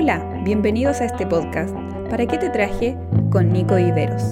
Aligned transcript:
Hola, 0.00 0.22
bienvenidos 0.44 1.00
a 1.00 1.06
este 1.06 1.26
podcast. 1.26 1.74
¿Para 2.08 2.24
qué 2.24 2.38
te 2.38 2.50
traje? 2.50 2.96
Con 3.32 3.52
Nico 3.52 3.74
Viveros. 3.74 4.22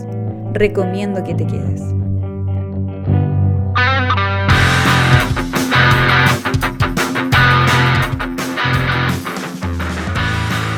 Recomiendo 0.53 1.25
que 1.25 1.35
te 1.35 1.45
quedes. 1.45 1.81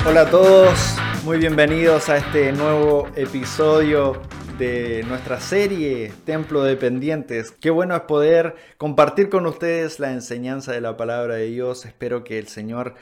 Hola 0.07 0.23
a 0.23 0.31
todos, 0.31 0.97
muy 1.23 1.37
bienvenidos 1.37 2.09
a 2.09 2.17
este 2.17 2.53
nuevo 2.53 3.09
episodio 3.15 4.23
de 4.59 5.05
nuestra 5.07 5.39
serie 5.39 6.15
Templo 6.25 6.65
de 6.65 6.77
Pendientes. 6.77 7.53
Qué 7.53 7.69
bueno 7.69 7.95
es 7.95 8.03
poder 8.03 8.57
compartir 8.79 9.29
con 9.29 9.45
ustedes 9.45 10.01
la 10.01 10.13
enseñanza 10.13 10.73
de 10.73 10.81
la 10.81 10.97
palabra 10.97 11.35
de 11.35 11.45
Dios. 11.45 11.85
Espero 11.85 12.25
que 12.25 12.39
el 12.39 12.49
Señor 12.49 12.95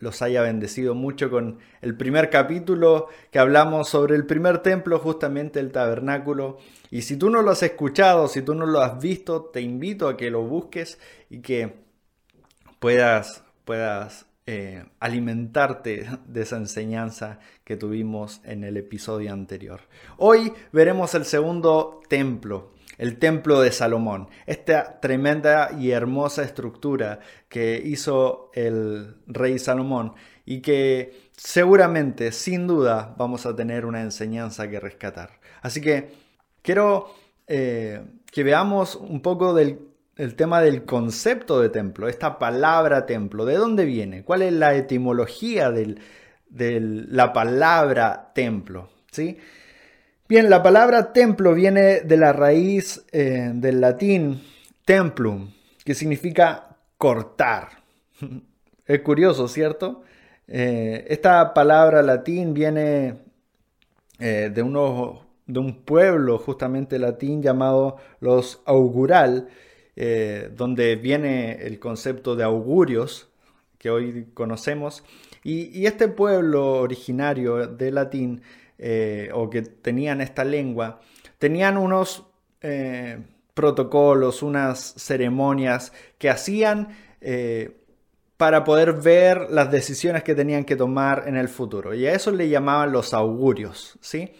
los 0.00 0.22
haya 0.22 0.42
bendecido 0.42 0.94
mucho 0.94 1.30
con 1.30 1.58
el 1.82 1.96
primer 1.96 2.30
capítulo 2.30 3.08
que 3.30 3.38
hablamos 3.38 3.88
sobre 3.88 4.16
el 4.16 4.26
primer 4.26 4.58
templo, 4.58 4.98
justamente 4.98 5.60
el 5.60 5.70
tabernáculo. 5.70 6.58
Y 6.90 7.02
si 7.02 7.16
tú 7.16 7.30
no 7.30 7.42
lo 7.42 7.52
has 7.52 7.62
escuchado, 7.62 8.26
si 8.26 8.42
tú 8.42 8.54
no 8.54 8.66
lo 8.66 8.80
has 8.80 9.00
visto, 9.00 9.44
te 9.44 9.60
invito 9.60 10.08
a 10.08 10.16
que 10.16 10.30
lo 10.30 10.42
busques 10.42 10.98
y 11.28 11.40
que 11.40 11.74
puedas, 12.78 13.44
puedas 13.64 14.26
eh, 14.46 14.84
alimentarte 14.98 16.08
de 16.26 16.42
esa 16.42 16.56
enseñanza 16.56 17.38
que 17.62 17.76
tuvimos 17.76 18.40
en 18.44 18.64
el 18.64 18.78
episodio 18.78 19.32
anterior. 19.32 19.80
Hoy 20.16 20.52
veremos 20.72 21.14
el 21.14 21.24
segundo 21.26 22.00
templo, 22.08 22.72
el 23.00 23.18
templo 23.18 23.62
de 23.62 23.72
Salomón, 23.72 24.28
esta 24.44 25.00
tremenda 25.00 25.70
y 25.80 25.92
hermosa 25.92 26.42
estructura 26.42 27.20
que 27.48 27.80
hizo 27.82 28.50
el 28.52 29.16
rey 29.26 29.58
Salomón 29.58 30.12
y 30.44 30.60
que 30.60 31.30
seguramente, 31.34 32.30
sin 32.30 32.66
duda, 32.66 33.14
vamos 33.16 33.46
a 33.46 33.56
tener 33.56 33.86
una 33.86 34.02
enseñanza 34.02 34.68
que 34.68 34.78
rescatar. 34.78 35.40
Así 35.62 35.80
que 35.80 36.10
quiero 36.60 37.14
eh, 37.46 38.02
que 38.30 38.44
veamos 38.44 38.96
un 38.96 39.22
poco 39.22 39.54
del 39.54 39.78
el 40.16 40.36
tema 40.36 40.60
del 40.60 40.84
concepto 40.84 41.62
de 41.62 41.70
templo, 41.70 42.06
esta 42.06 42.38
palabra 42.38 43.06
templo, 43.06 43.46
¿de 43.46 43.54
dónde 43.54 43.86
viene? 43.86 44.24
¿Cuál 44.24 44.42
es 44.42 44.52
la 44.52 44.74
etimología 44.74 45.70
de 45.70 45.96
la 46.50 47.32
palabra 47.32 48.32
templo? 48.34 48.90
¿Sí? 49.10 49.38
Bien, 50.30 50.48
la 50.48 50.62
palabra 50.62 51.12
templo 51.12 51.54
viene 51.54 52.02
de 52.02 52.16
la 52.16 52.32
raíz 52.32 53.04
eh, 53.10 53.50
del 53.52 53.80
latín 53.80 54.40
templum, 54.84 55.50
que 55.84 55.92
significa 55.92 56.76
cortar. 56.96 57.82
Es 58.86 59.00
curioso, 59.00 59.48
¿cierto? 59.48 60.02
Eh, 60.46 61.04
esta 61.08 61.52
palabra 61.52 62.00
latín 62.02 62.54
viene 62.54 63.16
eh, 64.20 64.52
de, 64.54 64.62
un 64.62 65.82
pueblo 65.84 66.38
justamente 66.38 67.00
latín 67.00 67.42
llamado 67.42 67.96
los 68.20 68.62
augural, 68.66 69.48
donde 70.54 70.94
viene 70.94 71.66
el 71.66 71.80
concepto 71.80 72.36
de 72.36 72.44
augurios 72.44 73.30
que 73.78 73.90
hoy 73.90 74.28
conocemos. 74.34 75.02
Y, 75.42 75.86
este 75.86 76.06
pueblo 76.06 76.74
originario 76.74 77.66
de 77.66 77.90
latín, 77.90 78.42
eh, 78.82 79.30
o 79.32 79.48
que 79.48 79.62
tenían 79.62 80.20
esta 80.20 80.42
lengua, 80.42 81.00
tenían 81.38 81.76
unos 81.76 82.26
eh, 82.62 83.18
protocolos, 83.54 84.42
unas 84.42 84.94
ceremonias 84.96 85.92
que 86.18 86.30
hacían 86.30 86.88
para 88.38 88.64
poder 88.64 88.94
ver 88.94 89.50
las 89.50 89.70
decisiones 89.70 90.22
que 90.22 90.34
tenían 90.34 90.64
que 90.64 90.74
tomar 90.74 91.24
en 91.26 91.36
el 91.36 91.50
futuro. 91.50 91.92
Y 91.92 92.06
a 92.06 92.14
eso 92.14 92.30
le 92.30 92.48
llamaban 92.48 92.90
los 92.90 93.12
augurios, 93.12 93.98
¿sí? 94.00 94.32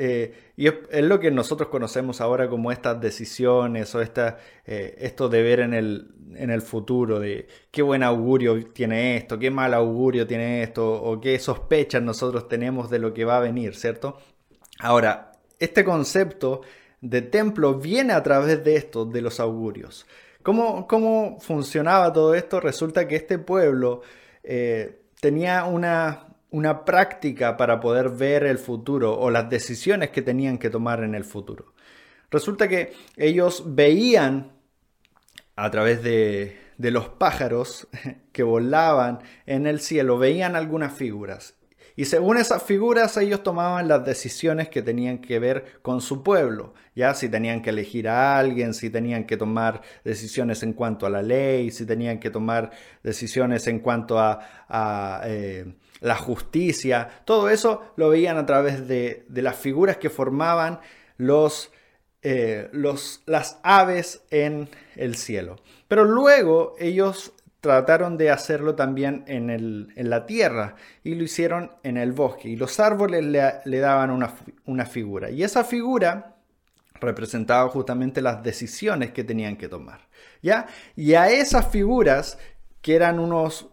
Eh, 0.00 0.52
y 0.56 0.68
es, 0.68 1.02
lo 1.02 1.18
que 1.18 1.32
nosotros 1.32 1.70
conocemos 1.70 2.20
ahora 2.20 2.48
como 2.48 2.70
estas 2.70 3.00
decisiones 3.00 3.92
o 3.96 4.00
esta, 4.00 4.38
eh, 4.64 4.94
esto 5.00 5.28
de 5.28 5.42
ver 5.42 5.58
en 5.58 5.74
el, 5.74 6.12
en 6.36 6.50
el 6.50 6.62
futuro, 6.62 7.18
de 7.18 7.48
qué 7.72 7.82
buen 7.82 8.04
augurio 8.04 8.64
tiene 8.66 9.16
esto, 9.16 9.40
qué 9.40 9.50
mal 9.50 9.74
augurio 9.74 10.24
tiene 10.24 10.62
esto, 10.62 10.88
o 10.88 11.20
qué 11.20 11.36
sospechas 11.40 12.00
nosotros 12.00 12.46
tenemos 12.46 12.90
de 12.90 13.00
lo 13.00 13.12
que 13.12 13.24
va 13.24 13.38
a 13.38 13.40
venir, 13.40 13.74
¿cierto? 13.74 14.20
Ahora, 14.78 15.32
este 15.58 15.82
concepto 15.82 16.60
de 17.00 17.22
templo 17.22 17.74
viene 17.74 18.12
a 18.12 18.22
través 18.22 18.62
de 18.62 18.76
esto, 18.76 19.04
de 19.04 19.20
los 19.20 19.40
augurios. 19.40 20.06
¿Cómo, 20.44 20.86
cómo 20.86 21.40
funcionaba 21.40 22.12
todo 22.12 22.36
esto? 22.36 22.60
Resulta 22.60 23.08
que 23.08 23.16
este 23.16 23.40
pueblo 23.40 24.02
eh, 24.44 25.00
tenía 25.20 25.64
una, 25.64 26.27
una 26.50 26.84
práctica 26.84 27.56
para 27.56 27.80
poder 27.80 28.10
ver 28.10 28.44
el 28.44 28.58
futuro 28.58 29.18
o 29.18 29.30
las 29.30 29.50
decisiones 29.50 30.10
que 30.10 30.22
tenían 30.22 30.58
que 30.58 30.70
tomar 30.70 31.02
en 31.04 31.14
el 31.14 31.24
futuro. 31.24 31.74
Resulta 32.30 32.68
que 32.68 32.92
ellos 33.16 33.62
veían 33.66 34.52
a 35.56 35.70
través 35.70 36.02
de, 36.02 36.58
de 36.78 36.90
los 36.90 37.08
pájaros 37.08 37.88
que 38.32 38.42
volaban 38.42 39.20
en 39.46 39.66
el 39.66 39.80
cielo, 39.80 40.18
veían 40.18 40.56
algunas 40.56 40.92
figuras. 40.92 41.54
Y 41.98 42.04
según 42.04 42.36
esas 42.36 42.62
figuras 42.62 43.16
ellos 43.16 43.42
tomaban 43.42 43.88
las 43.88 44.04
decisiones 44.04 44.68
que 44.68 44.82
tenían 44.82 45.18
que 45.18 45.40
ver 45.40 45.80
con 45.82 46.00
su 46.00 46.22
pueblo, 46.22 46.74
ya 46.94 47.12
si 47.12 47.28
tenían 47.28 47.60
que 47.60 47.70
elegir 47.70 48.08
a 48.08 48.38
alguien, 48.38 48.72
si 48.72 48.88
tenían 48.88 49.24
que 49.24 49.36
tomar 49.36 49.82
decisiones 50.04 50.62
en 50.62 50.74
cuanto 50.74 51.06
a 51.06 51.10
la 51.10 51.22
ley, 51.22 51.72
si 51.72 51.84
tenían 51.84 52.20
que 52.20 52.30
tomar 52.30 52.70
decisiones 53.02 53.66
en 53.66 53.80
cuanto 53.80 54.16
a, 54.20 55.22
eh, 55.24 55.74
la 56.00 56.16
justicia, 56.16 57.08
todo 57.24 57.48
eso 57.48 57.92
lo 57.96 58.08
veían 58.08 58.36
a 58.36 58.46
través 58.46 58.86
de, 58.86 59.26
las 59.28 59.56
figuras 59.56 59.96
que 59.96 60.10
formaban 60.10 60.80
los, 61.16 61.72
eh, 62.22 62.68
los, 62.72 63.22
las 63.26 63.58
aves 63.62 64.22
en 64.30 64.68
el 64.96 65.16
cielo. 65.16 65.56
Pero 65.88 66.04
luego 66.04 66.74
ellos 66.78 67.32
trataron 67.60 68.16
de 68.16 68.30
hacerlo 68.30 68.74
también 68.74 69.24
en, 69.26 69.50
el, 69.50 69.92
en, 69.96 70.10
la 70.10 70.26
tierra 70.26 70.76
y 71.02 71.14
lo 71.14 71.24
hicieron 71.24 71.72
en 71.82 71.96
el 71.96 72.12
bosque. 72.12 72.48
Y 72.48 72.56
los 72.56 72.78
árboles 72.78 73.24
le, 73.24 73.78
daban 73.80 74.10
una, 74.10 74.34
una, 74.64 74.86
figura. 74.86 75.30
Y 75.30 75.42
esa 75.42 75.64
figura 75.64 76.36
representaba 77.00 77.68
justamente 77.68 78.22
las 78.22 78.42
decisiones 78.42 79.12
que 79.12 79.24
tenían 79.24 79.56
que 79.56 79.68
tomar. 79.68 80.08
¿ya? 80.42 80.66
Y 80.94 81.14
a 81.14 81.30
esas 81.30 81.68
figuras, 81.68 82.38
que 82.80 82.94
eran 82.94 83.18
unos 83.18 83.68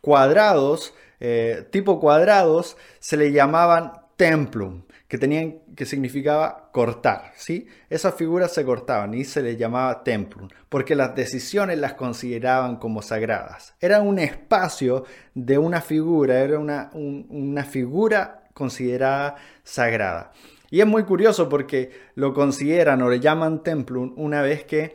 cuadrados, 0.00 0.94
eh, 1.20 1.66
tipo 1.70 2.00
cuadrados, 2.00 2.76
se 2.98 3.16
le 3.16 3.32
llamaban 3.32 3.92
templum, 4.16 4.82
que, 5.08 5.18
tenían, 5.18 5.60
que 5.76 5.86
significaba 5.86 6.70
cortar. 6.72 7.32
¿sí? 7.36 7.66
Esas 7.90 8.14
figuras 8.14 8.52
se 8.52 8.64
cortaban 8.64 9.14
y 9.14 9.24
se 9.24 9.42
les 9.42 9.58
llamaba 9.58 10.02
templum, 10.04 10.48
porque 10.68 10.94
las 10.94 11.14
decisiones 11.14 11.78
las 11.78 11.94
consideraban 11.94 12.76
como 12.76 13.02
sagradas. 13.02 13.74
Era 13.80 14.00
un 14.00 14.18
espacio 14.18 15.04
de 15.34 15.58
una 15.58 15.80
figura, 15.80 16.40
era 16.40 16.58
una, 16.58 16.90
una 16.94 17.64
figura 17.64 18.44
considerada 18.54 19.36
sagrada. 19.62 20.32
Y 20.70 20.80
es 20.80 20.86
muy 20.86 21.04
curioso 21.04 21.48
porque 21.48 21.92
lo 22.14 22.32
consideran 22.32 23.02
o 23.02 23.08
le 23.08 23.20
llaman 23.20 23.62
templum 23.62 24.12
una 24.16 24.42
vez 24.42 24.64
que 24.64 24.94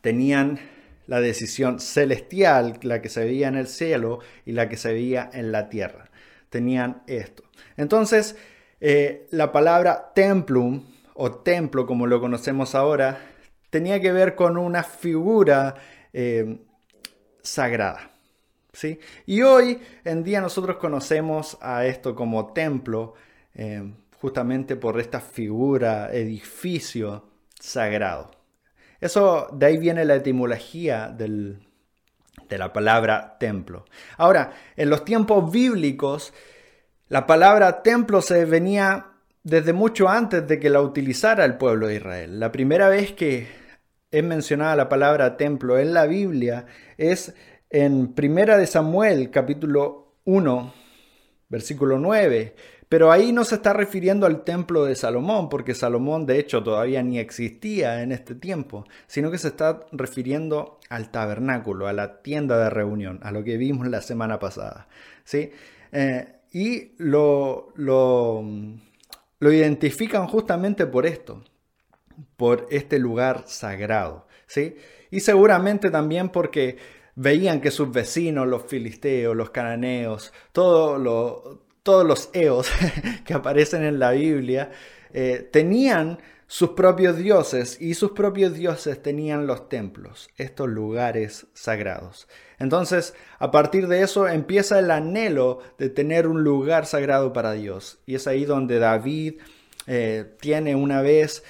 tenían 0.00 0.60
la 1.08 1.20
decisión 1.20 1.80
celestial, 1.80 2.78
la 2.82 3.00
que 3.02 3.08
se 3.08 3.24
veía 3.24 3.48
en 3.48 3.56
el 3.56 3.66
cielo 3.66 4.20
y 4.44 4.52
la 4.52 4.68
que 4.68 4.76
se 4.76 4.92
veía 4.92 5.28
en 5.32 5.50
la 5.50 5.70
tierra. 5.70 6.10
Tenían 6.50 7.02
esto. 7.06 7.42
Entonces, 7.76 8.36
eh, 8.80 9.26
la 9.30 9.50
palabra 9.50 10.12
templum 10.14 10.84
o 11.14 11.32
templo, 11.32 11.86
como 11.86 12.06
lo 12.06 12.20
conocemos 12.20 12.74
ahora, 12.74 13.18
tenía 13.70 14.00
que 14.00 14.12
ver 14.12 14.34
con 14.34 14.58
una 14.58 14.82
figura 14.82 15.76
eh, 16.12 16.58
sagrada. 17.42 18.10
¿sí? 18.74 19.00
Y 19.24 19.40
hoy 19.40 19.80
en 20.04 20.22
día 20.22 20.42
nosotros 20.42 20.76
conocemos 20.76 21.56
a 21.62 21.86
esto 21.86 22.14
como 22.14 22.52
templo, 22.52 23.14
eh, 23.54 23.94
justamente 24.20 24.76
por 24.76 25.00
esta 25.00 25.20
figura, 25.20 26.12
edificio 26.12 27.24
sagrado. 27.58 28.37
Eso, 29.00 29.48
de 29.52 29.66
ahí 29.66 29.78
viene 29.78 30.04
la 30.04 30.16
etimología 30.16 31.08
de 31.08 31.58
la 32.58 32.72
palabra 32.72 33.36
templo. 33.38 33.84
Ahora, 34.16 34.52
en 34.76 34.90
los 34.90 35.04
tiempos 35.04 35.52
bíblicos, 35.52 36.32
la 37.08 37.26
palabra 37.26 37.82
templo 37.82 38.20
se 38.22 38.44
venía 38.44 39.06
desde 39.44 39.72
mucho 39.72 40.08
antes 40.08 40.46
de 40.46 40.58
que 40.58 40.68
la 40.68 40.80
utilizara 40.80 41.44
el 41.44 41.56
pueblo 41.56 41.86
de 41.86 41.96
Israel. 41.96 42.40
La 42.40 42.52
primera 42.52 42.88
vez 42.88 43.12
que 43.12 43.46
es 44.10 44.24
mencionada 44.24 44.76
la 44.76 44.88
palabra 44.88 45.36
templo 45.36 45.78
en 45.78 45.94
la 45.94 46.06
Biblia 46.06 46.66
es 46.96 47.34
en 47.70 48.14
Primera 48.14 48.56
de 48.56 48.66
Samuel, 48.66 49.30
capítulo 49.30 50.14
1, 50.24 50.74
versículo 51.48 51.98
9. 51.98 52.54
Pero 52.88 53.12
ahí 53.12 53.32
no 53.32 53.44
se 53.44 53.56
está 53.56 53.72
refiriendo 53.74 54.26
al 54.26 54.44
templo 54.44 54.84
de 54.84 54.94
Salomón, 54.94 55.48
porque 55.48 55.74
Salomón 55.74 56.24
de 56.24 56.38
hecho 56.38 56.62
todavía 56.62 57.02
ni 57.02 57.18
existía 57.18 58.02
en 58.02 58.12
este 58.12 58.34
tiempo, 58.34 58.86
sino 59.06 59.30
que 59.30 59.38
se 59.38 59.48
está 59.48 59.86
refiriendo 59.92 60.78
al 60.88 61.10
tabernáculo, 61.10 61.86
a 61.86 61.92
la 61.92 62.22
tienda 62.22 62.58
de 62.58 62.70
reunión, 62.70 63.20
a 63.22 63.30
lo 63.30 63.44
que 63.44 63.58
vimos 63.58 63.88
la 63.88 64.00
semana 64.00 64.38
pasada. 64.38 64.88
¿sí? 65.24 65.50
Eh, 65.92 66.32
y 66.50 66.92
lo, 66.96 67.72
lo, 67.74 68.42
lo 69.38 69.52
identifican 69.52 70.26
justamente 70.26 70.86
por 70.86 71.04
esto, 71.04 71.44
por 72.38 72.66
este 72.70 72.98
lugar 72.98 73.44
sagrado. 73.46 74.26
¿sí? 74.46 74.76
Y 75.10 75.20
seguramente 75.20 75.90
también 75.90 76.30
porque 76.30 76.78
veían 77.16 77.60
que 77.60 77.70
sus 77.70 77.90
vecinos, 77.92 78.46
los 78.46 78.62
filisteos, 78.62 79.36
los 79.36 79.50
cananeos, 79.50 80.32
todos 81.88 82.04
los 82.04 82.28
eos 82.34 82.68
que 83.24 83.32
aparecen 83.32 83.82
en 83.82 83.98
la 83.98 84.10
Biblia, 84.10 84.70
eh, 85.14 85.48
tenían 85.50 86.18
sus 86.46 86.72
propios 86.72 87.16
dioses 87.16 87.80
y 87.80 87.94
sus 87.94 88.10
propios 88.10 88.52
dioses 88.52 89.02
tenían 89.02 89.46
los 89.46 89.70
templos, 89.70 90.28
estos 90.36 90.68
lugares 90.68 91.46
sagrados. 91.54 92.28
Entonces, 92.58 93.14
a 93.38 93.50
partir 93.50 93.88
de 93.88 94.02
eso 94.02 94.28
empieza 94.28 94.78
el 94.78 94.90
anhelo 94.90 95.60
de 95.78 95.88
tener 95.88 96.26
un 96.26 96.44
lugar 96.44 96.84
sagrado 96.84 97.32
para 97.32 97.52
Dios. 97.52 98.00
Y 98.04 98.16
es 98.16 98.26
ahí 98.26 98.44
donde 98.44 98.78
David 98.78 99.36
eh, 99.86 100.26
tiene 100.42 100.76
una 100.76 101.00
vez, 101.00 101.42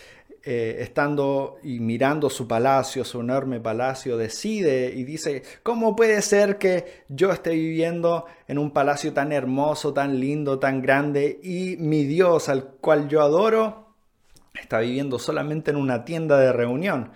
eh, 0.50 0.82
estando 0.82 1.58
y 1.62 1.78
mirando 1.78 2.30
su 2.30 2.48
palacio, 2.48 3.04
su 3.04 3.20
enorme 3.20 3.60
palacio, 3.60 4.16
decide 4.16 4.90
y 4.96 5.04
dice, 5.04 5.42
¿cómo 5.62 5.94
puede 5.94 6.22
ser 6.22 6.56
que 6.56 7.04
yo 7.10 7.30
esté 7.32 7.50
viviendo 7.50 8.24
en 8.46 8.56
un 8.56 8.70
palacio 8.70 9.12
tan 9.12 9.30
hermoso, 9.30 9.92
tan 9.92 10.18
lindo, 10.18 10.58
tan 10.58 10.80
grande 10.80 11.38
y 11.42 11.76
mi 11.76 12.04
Dios 12.04 12.48
al 12.48 12.64
cual 12.64 13.08
yo 13.08 13.20
adoro 13.20 13.94
está 14.58 14.78
viviendo 14.78 15.18
solamente 15.18 15.70
en 15.70 15.76
una 15.76 16.06
tienda 16.06 16.38
de 16.38 16.50
reunión? 16.50 17.12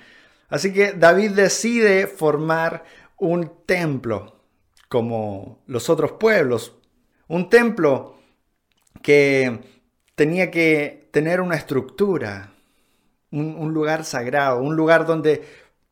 Así 0.51 0.71
que 0.71 0.93
David 0.93 1.31
decide 1.31 2.09
formar 2.09 2.85
un 3.17 3.51
templo 3.65 4.43
como 4.91 5.63
los 5.67 5.89
otros 5.89 6.13
pueblos, 6.21 6.77
un 7.29 7.49
templo 7.49 8.19
que 9.01 9.59
tenía 10.17 10.51
que 10.51 11.09
tener 11.13 11.41
una 11.41 11.57
estructura, 11.57 12.52
un, 13.33 13.75
lugar 13.75 14.05
sagrado, 14.05 14.61
un 14.61 14.77
lugar 14.77 15.07
donde 15.07 15.43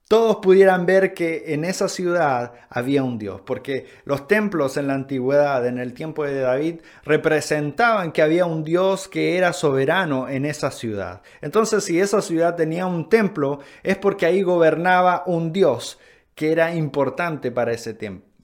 todos 0.09 0.37
pudieran 0.37 0.87
ver 0.87 1.15
que 1.15 1.55
en 1.55 1.65
esa 1.65 1.89
ciudad 1.89 2.53
había 2.69 3.03
un 3.03 3.17
Dios, 3.17 3.41
porque 3.47 3.87
los 4.05 4.27
templos 4.27 4.77
en 4.77 4.89
la 4.89 4.95
antigüedad, 4.95 5.65
en 5.67 5.79
el 5.79 5.95
tiempo 5.95 6.25
de 6.25 6.41
David, 6.41 6.81
representaban 7.05 8.13
que 8.13 8.23
había 8.23 8.45
un 8.45 8.65
Dios 8.65 9.09
que 9.09 9.39
era 9.39 9.53
soberano 9.53 10.29
en 10.29 10.47
esa 10.47 10.71
ciudad. 10.73 11.23
Entonces, 11.41 11.85
si 11.85 12.01
esa 12.01 12.23
ciudad 12.23 12.57
tenía 12.57 12.87
un 12.87 13.09
templo, 13.09 13.61
es 13.83 13.97
porque 13.97 14.27
ahí 14.27 14.43
gobernaba 14.43 15.23
un 15.27 15.53
Dios 15.53 15.99
que 16.35 16.51
era 16.51 16.75
importante 16.75 17.53
para 17.53 17.73
ese 17.73 17.97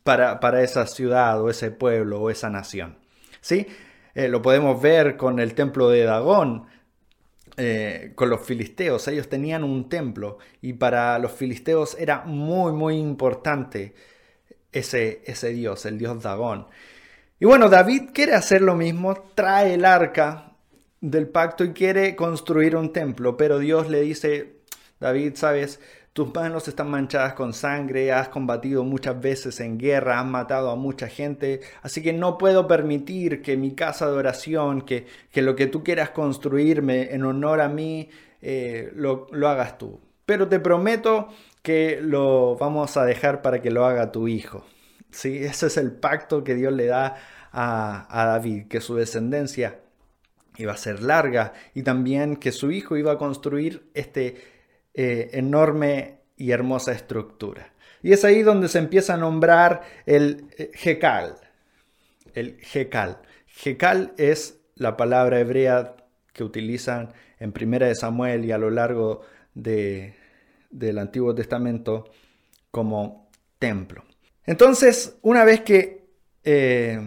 para, 0.04 0.38
para 0.38 0.62
esa 0.62 0.86
ciudad 0.86 1.42
o 1.42 1.50
ese 1.50 1.72
pueblo 1.72 2.20
o 2.20 2.30
esa 2.30 2.48
nación. 2.48 2.96
¿Sí? 3.40 3.66
Eh, 4.14 4.28
lo 4.28 4.40
podemos 4.40 4.80
ver 4.80 5.16
con 5.16 5.40
el 5.40 5.54
templo 5.54 5.90
de 5.90 6.04
Dagón, 6.04 6.66
eh, 7.56 8.12
con 8.14 8.30
los 8.30 8.44
filisteos. 8.44 9.08
Ellos 9.08 9.28
tenían 9.28 9.64
un 9.64 9.88
templo 9.88 10.38
y 10.60 10.74
para 10.74 11.18
los 11.18 11.32
filisteos 11.32 11.96
era 11.98 12.24
muy, 12.24 12.72
muy 12.72 12.96
importante 12.96 13.94
ese, 14.72 15.22
ese 15.24 15.50
dios, 15.50 15.86
el 15.86 15.98
dios 15.98 16.22
Dagón. 16.22 16.66
Y 17.38 17.44
bueno, 17.44 17.68
David 17.68 18.10
quiere 18.12 18.34
hacer 18.34 18.62
lo 18.62 18.76
mismo, 18.76 19.14
trae 19.34 19.74
el 19.74 19.84
arca 19.84 20.52
del 21.00 21.28
pacto 21.28 21.64
y 21.64 21.72
quiere 21.72 22.16
construir 22.16 22.76
un 22.76 22.92
templo, 22.92 23.36
pero 23.36 23.58
Dios 23.58 23.88
le 23.88 24.00
dice, 24.00 24.56
David, 25.00 25.34
sabes, 25.36 25.80
tus 26.16 26.34
manos 26.34 26.66
están 26.66 26.88
manchadas 26.88 27.34
con 27.34 27.52
sangre, 27.52 28.10
has 28.10 28.30
combatido 28.30 28.82
muchas 28.84 29.20
veces 29.20 29.60
en 29.60 29.76
guerra, 29.76 30.18
has 30.18 30.24
matado 30.24 30.70
a 30.70 30.74
mucha 30.74 31.08
gente, 31.08 31.60
así 31.82 32.02
que 32.02 32.14
no 32.14 32.38
puedo 32.38 32.66
permitir 32.66 33.42
que 33.42 33.58
mi 33.58 33.74
casa 33.74 34.10
de 34.10 34.16
oración, 34.16 34.80
que, 34.80 35.06
que 35.30 35.42
lo 35.42 35.54
que 35.54 35.66
tú 35.66 35.84
quieras 35.84 36.08
construirme 36.08 37.12
en 37.12 37.22
honor 37.22 37.60
a 37.60 37.68
mí, 37.68 38.08
eh, 38.40 38.90
lo, 38.94 39.28
hagas 39.46 39.76
tú. 39.76 40.00
Pero 40.24 40.48
te 40.48 40.58
prometo 40.58 41.28
que 41.60 42.00
lo 42.00 42.56
vamos 42.56 42.96
a 42.96 43.04
dejar 43.04 43.42
para 43.42 43.60
que 43.60 43.70
lo 43.70 43.84
haga 43.84 44.10
tu 44.10 44.26
hijo. 44.26 44.64
¿Sí? 45.10 45.44
Ese 45.44 45.66
es 45.66 45.76
el 45.76 45.92
pacto 45.92 46.42
que 46.42 46.54
Dios 46.54 46.72
le 46.72 46.86
da 46.86 47.16
a, 47.52 48.06
a 48.08 48.24
David, 48.24 48.68
que 48.68 48.80
su 48.80 48.94
descendencia 48.94 49.80
iba 50.56 50.72
a 50.72 50.78
ser 50.78 51.02
larga 51.02 51.52
y 51.74 51.82
también 51.82 52.36
que 52.36 52.52
su 52.52 52.70
hijo 52.70 52.96
iba 52.96 53.12
a 53.12 53.18
construir 53.18 53.90
este 53.92 54.55
eh, 54.98 55.28
enorme 55.34 56.20
y 56.38 56.52
hermosa 56.52 56.92
estructura. 56.92 57.70
Y 58.02 58.12
es 58.12 58.24
ahí 58.24 58.42
donde 58.42 58.68
se 58.68 58.78
empieza 58.78 59.14
a 59.14 59.18
nombrar 59.18 59.82
el 60.06 60.48
Jekal. 60.74 61.36
Eh, 61.38 62.30
el 62.32 62.58
Jekal. 62.60 63.18
Jekal 63.46 64.14
es 64.16 64.58
la 64.74 64.96
palabra 64.96 65.38
hebrea 65.38 65.96
que 66.32 66.44
utilizan 66.44 67.12
en 67.38 67.52
Primera 67.52 67.88
de 67.88 67.94
Samuel 67.94 68.46
y 68.46 68.52
a 68.52 68.58
lo 68.58 68.70
largo 68.70 69.20
del 69.54 70.98
Antiguo 70.98 71.34
Testamento 71.34 72.10
como 72.70 73.28
templo. 73.58 74.04
Entonces, 74.44 75.18
una 75.22 75.44
vez 75.44 75.60
que 75.60 76.06
eh, 76.42 77.00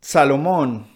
Salomón 0.00 0.88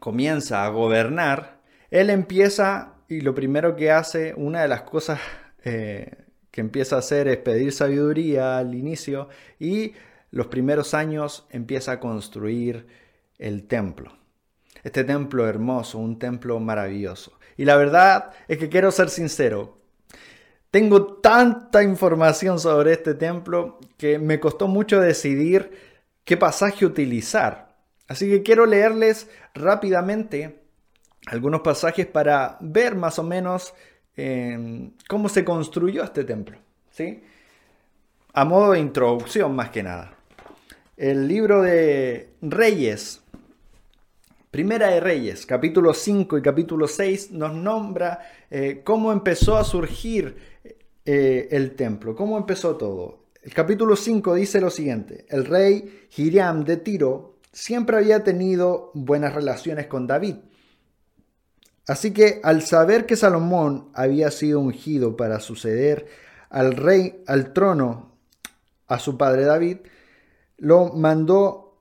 comienza 0.00 0.64
a 0.64 0.68
gobernar, 0.68 1.60
él 1.90 2.10
empieza 2.10 2.93
y 3.08 3.20
lo 3.20 3.34
primero 3.34 3.76
que 3.76 3.90
hace, 3.90 4.34
una 4.36 4.62
de 4.62 4.68
las 4.68 4.82
cosas 4.82 5.20
eh, 5.64 6.10
que 6.50 6.60
empieza 6.60 6.96
a 6.96 7.00
hacer 7.00 7.28
es 7.28 7.36
pedir 7.38 7.72
sabiduría 7.72 8.58
al 8.58 8.74
inicio 8.74 9.28
y 9.58 9.92
los 10.30 10.46
primeros 10.46 10.94
años 10.94 11.46
empieza 11.50 11.92
a 11.92 12.00
construir 12.00 12.86
el 13.38 13.66
templo. 13.66 14.16
Este 14.82 15.04
templo 15.04 15.46
hermoso, 15.48 15.98
un 15.98 16.18
templo 16.18 16.58
maravilloso. 16.60 17.38
Y 17.56 17.64
la 17.64 17.76
verdad 17.76 18.32
es 18.48 18.58
que 18.58 18.68
quiero 18.68 18.90
ser 18.90 19.10
sincero, 19.10 19.78
tengo 20.70 21.18
tanta 21.18 21.84
información 21.84 22.58
sobre 22.58 22.94
este 22.94 23.14
templo 23.14 23.78
que 23.96 24.18
me 24.18 24.40
costó 24.40 24.66
mucho 24.66 25.00
decidir 25.00 25.70
qué 26.24 26.36
pasaje 26.36 26.84
utilizar. 26.84 27.76
Así 28.08 28.28
que 28.28 28.42
quiero 28.42 28.66
leerles 28.66 29.28
rápidamente 29.54 30.63
algunos 31.26 31.60
pasajes 31.62 32.06
para 32.06 32.56
ver 32.60 32.94
más 32.94 33.18
o 33.18 33.22
menos 33.22 33.74
em, 34.16 34.92
cómo 35.08 35.28
se 35.28 35.44
construyó 35.44 36.02
este 36.04 36.24
templo. 36.24 36.58
¿sí? 36.90 37.22
A 38.32 38.44
modo 38.44 38.72
de 38.72 38.80
introducción 38.80 39.54
más 39.54 39.70
que 39.70 39.82
nada. 39.82 40.16
El 40.96 41.26
libro 41.26 41.62
de 41.62 42.30
Reyes, 42.40 43.20
Primera 44.50 44.88
de 44.88 45.00
Reyes, 45.00 45.46
capítulo 45.46 45.92
5 45.92 46.38
y 46.38 46.42
capítulo 46.42 46.86
6, 46.86 47.32
nos 47.32 47.52
nombra 47.54 48.20
eh, 48.50 48.82
cómo 48.84 49.10
empezó 49.10 49.56
a 49.56 49.64
surgir 49.64 50.36
eh, 51.04 51.48
el 51.50 51.74
templo, 51.74 52.14
cómo 52.14 52.38
empezó 52.38 52.76
todo. 52.76 53.24
El 53.42 53.52
capítulo 53.52 53.96
5 53.96 54.34
dice 54.34 54.60
lo 54.60 54.70
siguiente, 54.70 55.26
el 55.28 55.44
rey 55.44 56.06
Hiram 56.16 56.64
de 56.64 56.76
Tiro 56.76 57.34
siempre 57.52 57.96
había 57.96 58.22
tenido 58.22 58.90
buenas 58.94 59.34
relaciones 59.34 59.86
con 59.86 60.06
David 60.06 60.36
Así 61.86 62.12
que 62.12 62.40
al 62.42 62.62
saber 62.62 63.06
que 63.06 63.16
Salomón 63.16 63.90
había 63.94 64.30
sido 64.30 64.60
ungido 64.60 65.16
para 65.16 65.40
suceder 65.40 66.06
al 66.48 66.76
rey 66.76 67.22
al 67.26 67.52
trono 67.52 68.12
a 68.86 68.98
su 68.98 69.18
padre 69.18 69.44
David, 69.44 69.78
lo 70.56 70.92
mandó, 70.92 71.80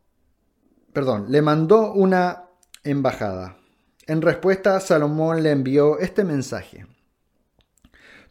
perdón, 0.91 1.27
le 1.29 1.41
mandó 1.41 1.93
una 1.93 2.45
embajada. 2.83 3.57
En 4.07 4.21
respuesta, 4.21 4.79
Salomón 4.79 5.43
le 5.43 5.51
envió 5.51 5.99
este 5.99 6.23
mensaje. 6.23 6.85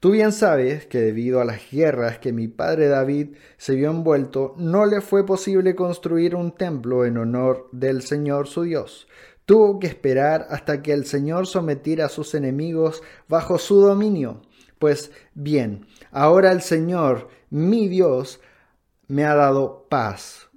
Tú 0.01 0.11
bien 0.11 0.33
sabes 0.33 0.85
que 0.87 1.01
debido 1.01 1.41
a 1.41 1.45
las 1.45 1.71
guerras 1.71 2.19
que 2.19 2.33
mi 2.33 2.49
padre 2.49 2.89
David 2.89 3.37
se 3.57 3.77
vio 3.77 3.89
envuelto, 3.91 4.55
no 4.59 4.85
le 4.85 5.01
fue 5.01 5.25
posible 5.25 5.77
construir 5.77 6.35
un 6.35 6.51
templo 6.51 7.05
en 7.05 7.19
honor 7.19 7.69
del 7.71 8.03
Señor 8.03 8.49
su 8.49 8.63
Dios. 8.63 9.07
Tuvo 9.45 9.79
que 9.79 9.87
esperar 9.87 10.47
hasta 10.51 10.83
que 10.83 10.93
el 10.93 11.05
Señor 11.05 11.47
sometiera 11.47 12.07
a 12.07 12.11
sus 12.11 12.35
enemigos 12.35 13.03
bajo 13.29 13.59
su 13.59 13.81
dominio. 13.81 14.43
Pues 14.79 15.13
bien, 15.35 15.87
ahora 16.11 16.53
el 16.53 16.63
Señor, 16.63 17.29
mi 17.51 17.89
Dios, 17.89 18.41
me 19.09 19.25
ha 19.25 19.35
dado 19.35 19.87
paz 19.89 20.51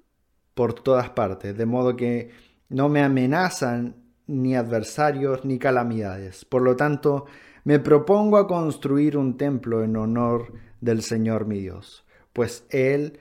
por 0.54 0.74
todas 0.74 1.10
partes, 1.10 1.58
de 1.58 1.66
modo 1.66 1.96
que 1.96 2.32
no 2.70 2.90
me 2.90 3.04
amenazan 3.04 3.96
ni 4.28 4.56
adversarios 4.56 5.46
ni 5.46 5.60
calamidades. 5.60 6.46
Por 6.46 6.62
lo 6.62 6.76
tanto, 6.76 7.26
me 7.64 7.80
propongo 7.80 8.38
a 8.38 8.48
construir 8.48 9.18
un 9.18 9.38
templo 9.38 9.84
en 9.84 9.98
honor 9.98 10.54
del 10.82 11.02
Señor 11.02 11.46
mi 11.46 11.60
Dios, 11.60 12.06
pues 12.32 12.66
Él 12.70 13.20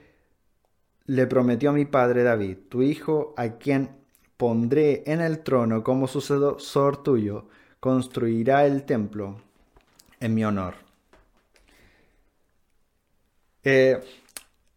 le 1.05 1.27
prometió 1.27 1.71
a 1.71 1.73
mi 1.73 1.85
padre 1.85 2.23
David, 2.23 2.57
tu 2.69 2.81
hijo, 2.81 3.33
a 3.37 3.57
quien 3.57 4.04
pondré 4.37 5.03
en 5.05 5.21
el 5.21 5.39
trono 5.39 5.83
como 5.83 6.07
sucesor 6.07 7.03
tuyo, 7.03 7.47
construirá 7.79 8.65
el 8.65 8.83
templo 8.83 9.37
en 10.19 10.33
mi 10.33 10.43
honor. 10.43 10.75
Eh, 13.63 13.99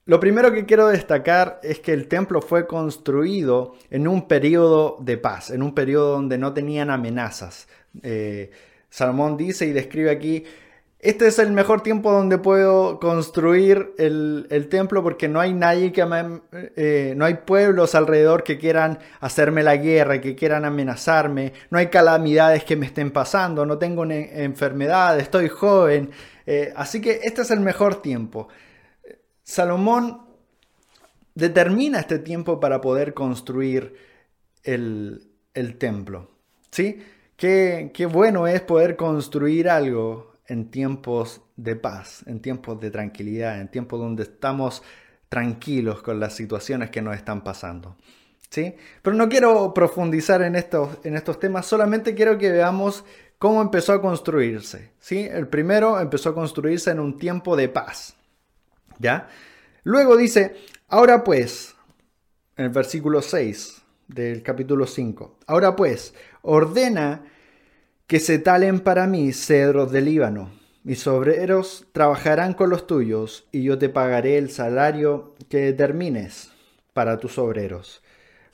lo 0.06 0.18
primero 0.18 0.52
que 0.52 0.64
quiero 0.64 0.88
destacar 0.88 1.60
es 1.62 1.80
que 1.80 1.92
el 1.92 2.08
templo 2.08 2.40
fue 2.40 2.66
construido 2.66 3.74
en 3.90 4.08
un 4.08 4.26
periodo 4.26 4.96
de 5.00 5.18
paz, 5.18 5.50
en 5.50 5.62
un 5.62 5.74
periodo 5.74 6.12
donde 6.12 6.38
no 6.38 6.54
tenían 6.54 6.88
amenazas. 6.88 7.68
Eh, 8.02 8.50
Salomón 8.88 9.36
dice 9.36 9.66
y 9.66 9.72
describe 9.72 10.10
aquí, 10.10 10.44
este 11.00 11.28
es 11.28 11.38
el 11.38 11.52
mejor 11.52 11.82
tiempo 11.82 12.10
donde 12.10 12.38
puedo 12.38 12.98
construir 12.98 13.94
el, 13.98 14.66
templo 14.68 15.00
porque 15.00 15.28
no 15.28 15.38
hay 15.38 15.54
nadie 15.54 15.92
que 15.92 16.04
eh, 16.52 17.14
no 17.16 17.24
hay 17.24 17.34
pueblos 17.34 17.94
alrededor 17.94 18.42
que 18.42 18.58
quieran 18.58 18.98
hacerme 19.20 19.62
la 19.62 19.76
guerra, 19.76 20.20
que 20.20 20.34
quieran 20.34 20.64
amenazarme, 20.64 21.52
no 21.70 21.78
hay 21.78 21.86
calamidades 21.86 22.64
que 22.64 22.74
me 22.74 22.86
estén 22.86 23.12
pasando, 23.12 23.64
no 23.64 23.78
tengo 23.78 24.04
enfermedad, 24.10 25.20
estoy 25.20 25.48
joven, 25.48 26.10
eh, 26.46 26.72
así 26.74 27.00
que 27.00 27.20
este 27.22 27.42
es 27.42 27.52
el 27.52 27.60
mejor 27.60 28.02
tiempo. 28.02 28.48
Salomón 29.44 30.22
determina 31.32 32.00
este 32.00 32.18
tiempo 32.18 32.58
para 32.58 32.80
poder 32.80 33.14
construir 33.14 33.94
el, 34.64 35.30
templo. 35.78 36.28
¿sí? 36.72 37.00
Qué, 37.36 37.92
qué 37.94 38.06
bueno 38.06 38.48
es 38.48 38.62
poder 38.62 38.96
construir 38.96 39.68
algo 39.70 40.27
en 40.48 40.70
tiempos 40.70 41.42
de 41.56 41.76
paz, 41.76 42.24
en 42.26 42.40
tiempos 42.40 42.80
de 42.80 42.90
tranquilidad, 42.90 43.60
en 43.60 43.68
tiempos 43.68 44.00
donde 44.00 44.24
estamos 44.24 44.82
tranquilos 45.28 46.02
con 46.02 46.18
las 46.18 46.34
situaciones 46.34 46.90
que 46.90 47.02
nos 47.02 47.14
están 47.14 47.44
pasando. 47.44 47.96
¿Sí? 48.50 48.74
Pero 49.02 49.14
no 49.14 49.28
quiero 49.28 49.74
profundizar 49.74 50.40
en 50.40 50.56
estos, 50.56 50.98
en 51.04 51.16
estos 51.16 51.38
temas, 51.38 51.66
solamente 51.66 52.14
quiero 52.14 52.38
que 52.38 52.50
veamos 52.50 53.04
cómo 53.38 53.60
empezó 53.60 53.92
a 53.92 54.00
construirse. 54.00 54.92
¿sí? 54.98 55.28
El 55.30 55.48
primero 55.48 56.00
empezó 56.00 56.30
a 56.30 56.34
construirse 56.34 56.90
en 56.90 56.98
un 56.98 57.18
tiempo 57.18 57.54
de 57.54 57.68
paz. 57.68 58.16
¿Ya? 58.98 59.28
Luego 59.84 60.16
dice, 60.16 60.56
ahora 60.88 61.22
pues, 61.22 61.74
en 62.56 62.64
el 62.64 62.70
versículo 62.70 63.20
6 63.20 63.82
del 64.08 64.42
capítulo 64.42 64.86
5, 64.86 65.40
ahora 65.46 65.76
pues, 65.76 66.14
ordena 66.40 67.22
que 68.08 68.18
se 68.18 68.40
talen 68.40 68.80
para 68.80 69.06
mí 69.06 69.32
cedros 69.32 69.92
del 69.92 70.06
Líbano. 70.06 70.50
Mis 70.82 71.06
obreros 71.06 71.86
trabajarán 71.92 72.54
con 72.54 72.70
los 72.70 72.88
tuyos 72.88 73.46
y 73.52 73.62
yo 73.62 73.78
te 73.78 73.88
pagaré 73.88 74.36
el 74.38 74.50
salario 74.50 75.36
que 75.48 75.58
determines 75.58 76.50
para 76.92 77.18
tus 77.18 77.38
obreros. 77.38 78.02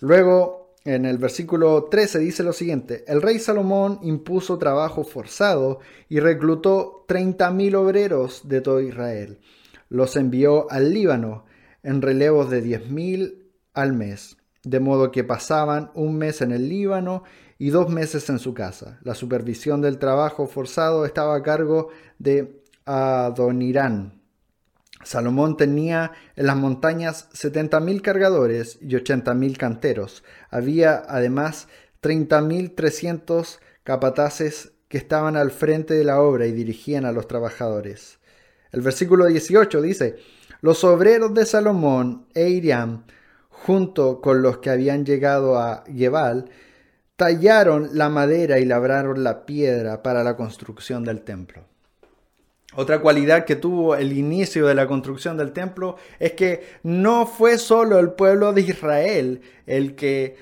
Luego, 0.00 0.75
en 0.84 1.06
el 1.06 1.16
versículo 1.16 1.84
13 1.84 2.18
dice 2.18 2.42
lo 2.42 2.52
siguiente, 2.52 3.04
el 3.08 3.23
rey 3.23 3.38
Salomón 3.38 4.00
impuso 4.02 4.58
trabajo 4.58 5.04
forzado 5.04 5.78
y 6.11 6.20
reclutó 6.20 7.06
30.000 7.08 7.75
obreros 7.76 8.46
de 8.46 8.61
todo 8.61 8.82
Israel 8.82 9.38
los 9.94 10.16
envió 10.16 10.70
al 10.73 10.92
Líbano 10.92 11.44
en 11.84 12.02
relevos 12.02 12.50
de 12.50 12.64
10.000 12.64 13.44
al 13.75 13.92
mes, 13.92 14.37
de 14.64 14.80
modo 14.80 15.12
que 15.12 15.23
pasaban 15.23 15.92
un 15.94 16.16
mes 16.16 16.40
en 16.40 16.50
el 16.50 16.68
Líbano 16.68 17.23
y 17.58 17.70
dos 17.70 17.88
meses 17.88 18.28
en 18.30 18.38
su 18.38 18.54
casa. 18.54 18.99
La 19.02 19.14
supervisión 19.14 19.80
del 19.80 19.99
trabajo 19.99 20.46
forzado 20.46 21.04
estaba 21.04 21.37
a 21.37 21.42
cargo 21.42 21.88
de 22.18 22.62
Adonirán. 22.84 24.20
Salomón 25.04 25.56
tenía 25.56 26.12
en 26.37 26.46
las 26.46 26.56
montañas 26.56 27.28
70.000 27.32 28.00
cargadores 28.00 28.78
y 28.80 28.88
80.000 28.88 29.56
canteros. 29.56 30.25
Había 30.50 31.02
además 31.06 31.68
30.300 32.02 33.58
capataces 33.82 34.73
que 34.88 34.99
estaban 34.99 35.37
al 35.37 35.50
frente 35.50 35.94
de 35.94 36.04
la 36.04 36.20
obra 36.20 36.46
y 36.46 36.52
dirigían 36.52 37.04
a 37.04 37.12
los 37.12 37.28
trabajadores. 37.28 38.18
El 38.73 38.80
versículo 38.80 39.26
18 39.26 39.82
dice, 39.82 40.16
los 40.61 40.82
obreros 40.84 41.34
de 41.34 41.46
Salomón 41.46 42.26
e 42.34 42.49
Iriam, 42.49 43.04
junto 43.49 44.20
con 44.20 44.42
los 44.42 44.58
que 44.58 44.70
habían 44.70 45.04
llegado 45.04 45.58
a 45.58 45.84
Gebal, 45.87 46.50
tallaron 47.16 47.90
la 47.92 48.09
madera 48.09 48.59
y 48.59 48.64
labraron 48.64 49.23
la 49.23 49.47
piedra 49.47 50.02
para 50.02 50.25
la 50.25 50.37
construcción 50.37 51.04
del 51.04 51.23
templo. 51.23 51.64
Otra 52.76 53.00
cualidad 53.00 53.44
que 53.44 53.54
tuvo 53.54 53.94
el 53.94 54.12
inicio 54.12 54.66
de 54.66 54.75
la 54.75 54.88
construcción 54.88 55.37
del 55.37 55.52
templo 55.52 55.97
es 56.18 56.33
que 56.33 56.78
no 56.83 57.26
fue 57.26 57.59
solo 57.59 58.00
el 58.00 58.12
pueblo 58.12 58.52
de 58.52 58.62
Israel 58.62 59.42
el 59.66 59.94
que 59.94 60.37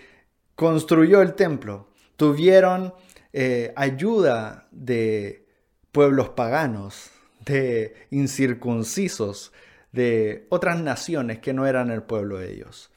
construyó 0.55 1.21
el 1.21 1.35
templo. 1.35 1.89
Tuvieron 2.17 2.95
eh, 3.35 3.73
ayuda 3.77 4.67
de 4.71 5.47
pueblos 5.91 6.31
paganos, 6.31 7.11
de 7.45 7.95
incircuncisos, 8.11 9.53
de 9.93 10.47
otras 10.49 10.81
naciones 10.81 11.39
que 11.41 11.53
no 11.53 11.67
eran 11.67 11.91
el 11.91 12.03
pueblo 12.03 12.39
de 12.39 12.53
ellos. 12.53 12.91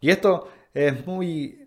Y 0.00 0.10
esto 0.10 0.48
es 0.72 1.06
muy 1.06 1.61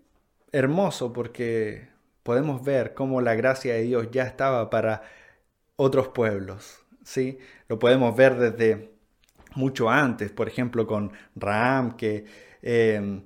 hermoso 0.52 1.12
porque 1.12 1.88
podemos 2.22 2.64
ver 2.64 2.94
cómo 2.94 3.20
la 3.20 3.34
gracia 3.34 3.74
de 3.74 3.82
Dios 3.82 4.08
ya 4.10 4.24
estaba 4.24 4.70
para 4.70 5.02
otros 5.76 6.08
pueblos. 6.08 6.84
¿sí? 7.04 7.38
Lo 7.68 7.78
podemos 7.78 8.16
ver 8.16 8.36
desde 8.36 8.92
mucho 9.54 9.88
antes, 9.90 10.30
por 10.30 10.48
ejemplo, 10.48 10.86
con 10.86 11.12
Raam, 11.34 11.96
que 11.96 12.26
eh, 12.62 13.22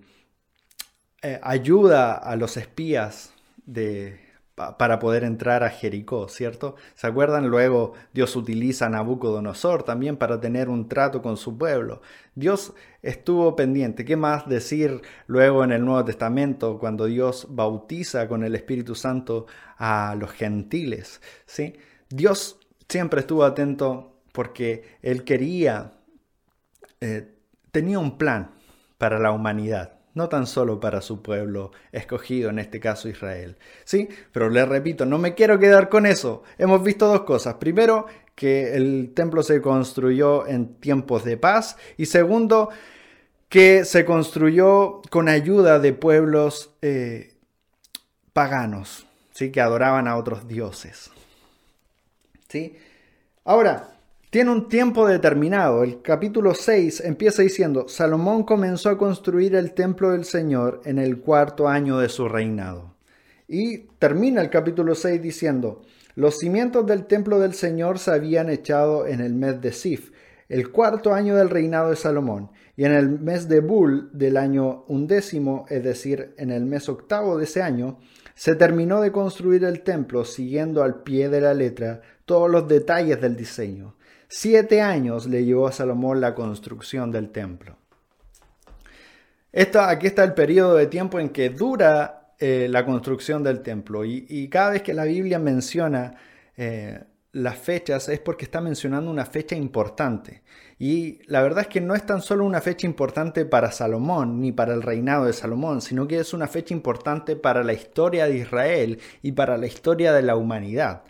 eh, 1.23 1.41
ayuda 1.43 2.15
a 2.15 2.37
los 2.37 2.57
espías 2.57 3.35
de, 3.67 4.30
para 4.55 4.99
poder 4.99 5.25
entrar 5.25 5.65
a 5.65 5.71
Jericó, 5.71 6.29
¿cierto? 6.29 6.77
¿Se 6.95 7.07
acuerdan? 7.07 7.49
Luego 7.49 7.95
Dios 8.13 8.37
utiliza 8.37 8.87
a 8.87 8.89
Nabucodonosor 8.91 9.85
también 9.85 10.17
para 10.17 10.41
tener 10.41 10.69
un 10.69 10.89
trato 10.89 11.23
con 11.23 11.37
su 11.37 11.57
pueblo. 11.57 12.03
Dios 12.35 12.75
estuvo 13.03 13.57
pendiente. 13.57 14.05
¿Qué 14.05 14.17
más 14.17 14.49
decir 14.49 15.01
luego 15.27 15.65
en 15.65 15.73
el 15.73 15.85
Nuevo 15.85 16.05
Testamento 16.05 16.79
cuando 16.79 17.07
Dios 17.07 17.47
bautiza 17.51 18.29
con 18.29 18.45
el 18.45 18.55
Espíritu 18.55 18.95
Santo 18.95 19.47
a 19.79 20.15
los 20.19 20.31
gentiles? 20.33 21.23
¿sí? 21.47 21.77
Dios 22.11 22.59
siempre 22.89 23.21
estuvo 23.21 23.45
atento 23.45 24.21
porque 24.33 24.99
Él 25.01 25.25
quería, 25.25 25.93
eh, 27.01 27.35
tenía 27.73 27.99
un 27.99 28.19
plan 28.19 28.51
para 28.99 29.19
la 29.19 29.33
humanidad 29.33 30.00
no 30.15 30.29
tan 30.29 30.47
solo 30.47 30.81
para 30.81 31.01
su 31.01 31.23
pueblo 31.23 31.73
escogido, 31.93 32.51
en 32.51 32.59
este 32.59 32.81
caso 32.81 33.09
Israel. 33.09 33.57
Sí, 33.85 34.09
pero 34.33 34.51
le 34.51 34.65
repito, 34.65 35.07
no 35.07 35.19
me 35.19 35.35
quiero 35.35 35.59
quedar 35.59 35.89
con 35.89 36.07
eso. 36.07 36.43
Hemos 36.59 36.83
visto 36.83 37.07
dos 37.07 37.23
cosas. 37.23 37.55
Primero, 37.55 38.07
que 38.35 38.75
el 38.75 39.13
templo 39.15 39.43
se 39.43 39.61
construyó 39.61 40.47
en 40.47 40.75
tiempos 40.77 41.25
de 41.25 41.37
paz 41.37 41.77
y 41.97 42.07
segundo, 42.07 42.71
que 43.49 43.85
se 43.85 44.05
construyó 44.05 45.03
con 45.11 45.29
ayuda 45.29 45.79
de 45.79 45.93
pueblos 45.93 46.71
eh, 46.83 47.35
paganos, 48.33 49.07
¿sí? 49.33 49.51
que 49.51 49.61
adoraban 49.61 50.09
a 50.09 50.17
otros 50.17 50.49
dioses. 50.49 51.11
¿sí? 52.49 52.77
Ahora, 53.45 54.00
tiene 54.31 54.53
un 54.53 54.69
tiempo 54.69 55.09
determinado. 55.09 55.83
El 55.83 56.03
capítulo 56.03 56.55
6 56.55 57.01
empieza 57.01 57.43
diciendo, 57.43 57.89
Salomón 57.89 58.45
comenzó 58.45 58.89
a 58.89 58.97
construir 58.97 59.57
el 59.57 59.73
templo 59.73 60.11
del 60.13 60.25
Señor 60.25 60.81
en 60.85 60.99
el 60.99 61.19
cuarto 61.19 61.69
año 61.69 61.99
de 61.99 62.09
su 62.09 62.29
reinado. 62.29 62.95
Y 63.49 63.89
termina 63.99 64.41
el 64.41 64.49
capítulo 64.49 64.95
6 64.95 65.21
diciendo, 65.21 65.83
los 66.15 66.39
cimientos 66.39 66.87
del 66.87 67.07
templo 67.07 67.41
del 67.41 67.55
Señor 67.55 67.99
se 67.99 68.13
habían 68.13 68.51
echado 68.51 69.05
en 69.09 69.21
el 69.21 69.35
mes 69.35 69.61
de 69.61 69.73
Sif, 69.73 70.13
el 70.49 70.71
cuarto 70.71 71.13
año 71.13 71.35
del 71.35 71.51
reinado 71.51 71.91
de 71.91 71.97
Salomón, 71.97 72.51
y 72.77 72.85
en 72.85 72.93
el 72.93 73.09
mes 73.09 73.49
de 73.49 73.61
Bul 73.61 74.11
del 74.13 74.37
año 74.37 74.85
undécimo, 74.87 75.67
es 75.69 75.83
decir, 75.83 76.35
en 76.37 76.53
el 76.53 76.65
mes 76.67 76.89
octavo 76.89 77.37
de 77.37 77.45
ese 77.45 77.63
año, 77.63 77.99
se 78.37 78.55
terminó 78.55 79.01
de 79.01 79.11
construir 79.11 79.65
el 79.65 79.83
templo 79.83 80.25
siguiendo 80.25 80.85
al 80.85 81.03
pie 81.03 81.29
de 81.29 81.41
la 81.41 81.53
letra 81.53 82.01
todos 82.25 82.49
los 82.49 82.69
detalles 82.69 83.21
del 83.21 83.37
diseño. 83.37 83.97
Siete 84.33 84.81
años 84.81 85.27
le 85.27 85.45
llevó 85.45 85.67
a 85.67 85.73
Salomón 85.73 86.21
la 86.21 86.37
construcción 86.37 87.11
del 87.11 87.31
templo. 87.31 87.77
aquí 89.53 90.07
está 90.07 90.23
el 90.23 90.35
periodo 90.35 90.77
de 90.77 90.87
tiempo 90.87 91.19
en 91.19 91.31
que 91.31 91.51
dura 91.51 92.35
eh, 92.39 92.69
la 92.71 92.87
construcción 92.87 93.43
del 93.43 93.61
templo 93.61 94.05
y, 94.05 94.49
cada 94.49 94.71
vez 94.71 94.83
que 94.83 94.95
la 94.95 95.03
Biblia 95.03 95.41
menciona 95.41 96.15
eh, 96.57 97.03
las 97.33 97.59
fechas 97.59 98.09
es 98.09 98.21
porque 98.21 98.45
está 98.45 98.61
mencionando 98.61 99.11
una 99.11 99.27
fecha 99.27 99.57
importante. 99.57 100.45
Y 100.79 101.19
la 101.27 101.43
verdad 101.43 101.63
es 101.63 101.67
que 101.69 101.81
no 101.81 101.97
es 101.97 102.07
tan 102.07 102.23
solo 102.23 102.45
una 102.45 102.61
fecha 102.61 102.87
importante 102.87 103.45
para 103.45 103.73
Salomón 103.73 104.41
ni 104.41 104.53
para 104.53 104.75
el 104.75 104.83
reinado 104.83 105.25
de 105.25 105.33
Salomón, 105.33 105.81
sino 105.81 106.07
que 106.07 106.21
es 106.21 106.33
una 106.33 106.47
fecha 106.47 106.73
importante 106.73 107.35
para 107.35 107.65
la 107.65 107.73
historia 107.73 108.27
de 108.27 108.37
Israel 108.37 109.01
y 109.23 109.33
para 109.33 109.59
la 109.59 109.67
historia 109.67 110.13
de 110.13 110.23
la 110.23 110.37
humanidad. 110.37 111.03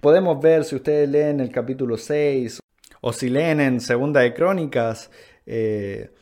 Podemos 0.00 0.40
ver, 0.40 0.62
si 0.62 0.76
ustedes 0.76 1.08
leen 1.08 1.40
el 1.40 1.50
capítulo 1.50 1.96
6 1.96 2.60
o 3.00 3.12
si 3.12 3.28
leen 3.28 3.60
en 3.60 3.80
Segunda 3.80 4.20
de 4.20 4.34
Crónicas, 4.34 5.10
eh, 5.46 6.14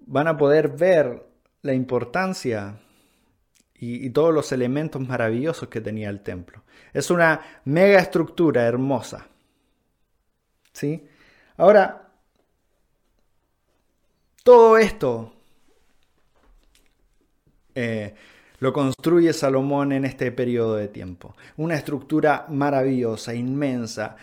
van 0.00 0.28
a 0.28 0.36
poder 0.36 0.68
ver 0.68 1.26
la 1.62 1.74
importancia 1.74 2.80
y, 3.74 4.10
todos 4.10 4.34
los 4.34 4.50
elementos 4.52 5.00
maravillosos 5.06 5.68
que 5.68 5.80
tenía 5.80 6.10
el 6.10 6.20
templo. 6.20 6.64
Es 6.92 7.10
una 7.10 7.60
mega 7.64 8.00
estructura 8.00 8.66
hermosa. 8.66 9.26
¿Sí? 10.72 11.06
Ahora, 11.56 12.04
Todo 14.44 14.78
esto 14.78 15.34
eh, 17.74 18.14
lo 18.60 18.72
construye 18.72 19.32
Salomón 19.32 19.92
en 19.92 20.04
este 20.04 20.32
periodo 20.32 20.76
de 20.76 20.88
tiempo. 20.88 21.36
Una 21.56 21.76
estructura 21.76 22.46
maravillosa, 22.48 23.34
inmensa, 23.34 24.16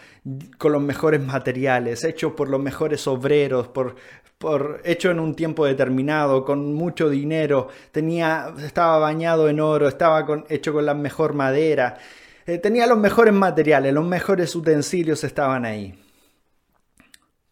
con 0.57 0.73
los 0.73 0.81
mejores 0.81 1.21
materiales, 1.21 2.03
hecho 2.03 2.35
por 2.35 2.49
los 2.49 2.61
mejores 2.61 3.07
obreros, 3.07 3.67
por, 3.69 3.95
por, 4.37 4.81
hecho 4.83 5.11
en 5.11 5.19
un 5.19 5.35
tiempo 5.35 5.65
determinado, 5.65 6.43
con 6.43 6.73
mucho 6.73 7.09
dinero, 7.09 7.69
tenía, 7.91 8.53
estaba 8.63 8.99
bañado 8.99 9.47
en 9.47 9.59
oro, 9.59 9.87
estaba 9.87 10.25
hecho 10.49 10.73
con 10.73 10.85
la 10.85 10.93
mejor 10.93 11.33
madera, 11.33 11.97
eh, 12.45 12.57
tenía 12.57 12.87
los 12.87 12.97
mejores 12.97 13.33
materiales, 13.33 13.93
los 13.93 14.05
mejores 14.05 14.55
utensilios 14.55 15.23
estaban 15.23 15.65
ahí. 15.65 15.97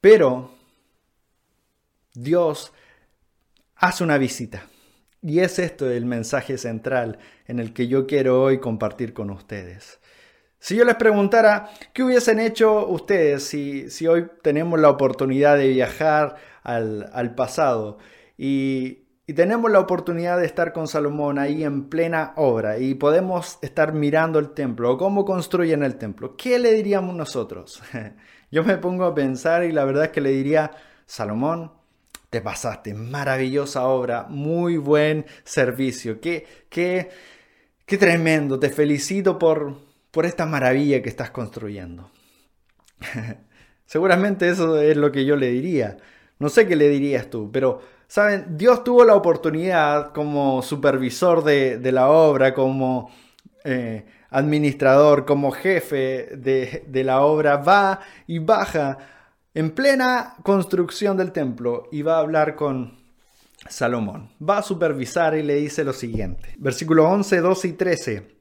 Pero 0.01 0.51
Dios 2.13 2.73
hace 3.77 4.03
una 4.03 4.17
visita 4.17 4.67
y 5.23 5.39
es 5.39 5.57
esto 5.57 5.89
el 5.89 6.05
mensaje 6.05 6.57
central 6.57 7.17
en 7.47 7.59
el 7.59 7.73
que 7.73 7.87
yo 7.87 8.05
quiero 8.05 8.43
hoy 8.43 8.59
compartir 8.59 9.13
con 9.13 9.29
ustedes. 9.29 9.99
Si 10.59 10.75
yo 10.75 10.85
les 10.85 10.95
preguntara, 10.95 11.69
¿qué 11.93 12.03
hubiesen 12.03 12.39
hecho 12.39 12.87
ustedes 12.87 13.43
si, 13.43 14.07
hoy 14.07 14.27
tenemos 14.41 14.79
la 14.79 14.89
oportunidad 14.89 15.57
de 15.57 15.69
viajar 15.69 16.35
al, 16.63 17.35
pasado 17.35 17.97
y, 18.37 19.05
y, 19.27 19.33
tenemos 19.33 19.71
la 19.71 19.79
oportunidad 19.79 20.39
de 20.39 20.45
estar 20.45 20.71
con 20.71 20.87
Salomón 20.87 21.37
ahí 21.37 21.63
en 21.63 21.89
plena 21.89 22.33
obra 22.37 22.77
y 22.77 22.93
podemos 22.93 23.59
estar 23.61 23.93
mirando 23.93 24.39
el 24.39 24.51
templo 24.51 24.93
o 24.93 24.97
cómo 24.97 25.25
construyen 25.25 25.83
el 25.83 25.97
templo? 25.97 26.37
¿Qué 26.37 26.59
le 26.59 26.73
diríamos 26.73 27.15
nosotros? 27.15 27.81
yo 28.51 28.63
me 28.63 28.77
pongo 28.77 29.05
a 29.05 29.15
pensar 29.15 29.63
y 29.65 29.71
la 29.71 29.83
verdad 29.83 30.05
es 30.05 30.11
que 30.11 30.21
le 30.21 30.29
diría, 30.29 30.71
Salomón, 31.05 31.71
te 32.33 32.41
pasaste, 32.41 32.95
maravillosa 32.95 33.85
obra, 33.85 34.25
muy 34.27 34.77
buen 34.77 35.23
servicio, 35.43 36.19
qué, 36.19 36.47
qué, 36.67 37.11
qué 37.85 37.97
tremendo, 37.99 38.57
te 38.57 38.71
felicito 38.71 39.37
por, 39.37 39.77
por 40.09 40.25
esta 40.25 40.47
maravilla 40.47 41.03
que 41.03 41.09
estás 41.09 41.29
construyendo. 41.29 42.09
Seguramente 43.85 44.49
eso 44.49 44.81
es 44.81 44.97
lo 44.97 45.11
que 45.11 45.25
yo 45.25 45.35
le 45.35 45.51
diría. 45.51 45.97
No 46.39 46.49
sé 46.49 46.65
qué 46.65 46.75
le 46.75 46.89
dirías 46.89 47.29
tú, 47.29 47.51
pero, 47.51 47.81
¿saben? 48.07 48.57
Dios 48.57 48.83
tuvo 48.83 49.05
la 49.05 49.13
oportunidad 49.13 50.11
como 50.11 50.63
supervisor 50.63 51.43
de, 51.43 51.91
la 51.91 52.09
obra, 52.09 52.55
como 52.55 53.11
eh, 53.63 54.07
administrador, 54.31 55.25
como 55.25 55.51
jefe 55.51 56.29
de, 56.35 56.83
de 56.87 57.03
la 57.03 57.21
obra, 57.21 57.57
va 57.57 57.99
y 58.25 58.39
baja 58.39 58.97
en 59.53 59.71
plena 59.71 60.35
construcción 60.43 61.17
del 61.17 61.31
templo 61.31 61.87
y 61.91 62.01
va 62.01 62.15
a 62.15 62.19
hablar 62.19 62.55
con 62.55 63.03
Salomón. 63.69 64.31
Va 64.41 64.59
a 64.59 64.63
supervisar 64.63 65.37
y 65.37 65.43
le 65.43 65.55
dice 65.55 65.83
lo 65.83 65.93
siguiente. 65.93 66.55
Versículo 66.57 67.07
11, 67.07 67.41
12 67.41 67.67
y 67.67 67.73
13 67.73 68.35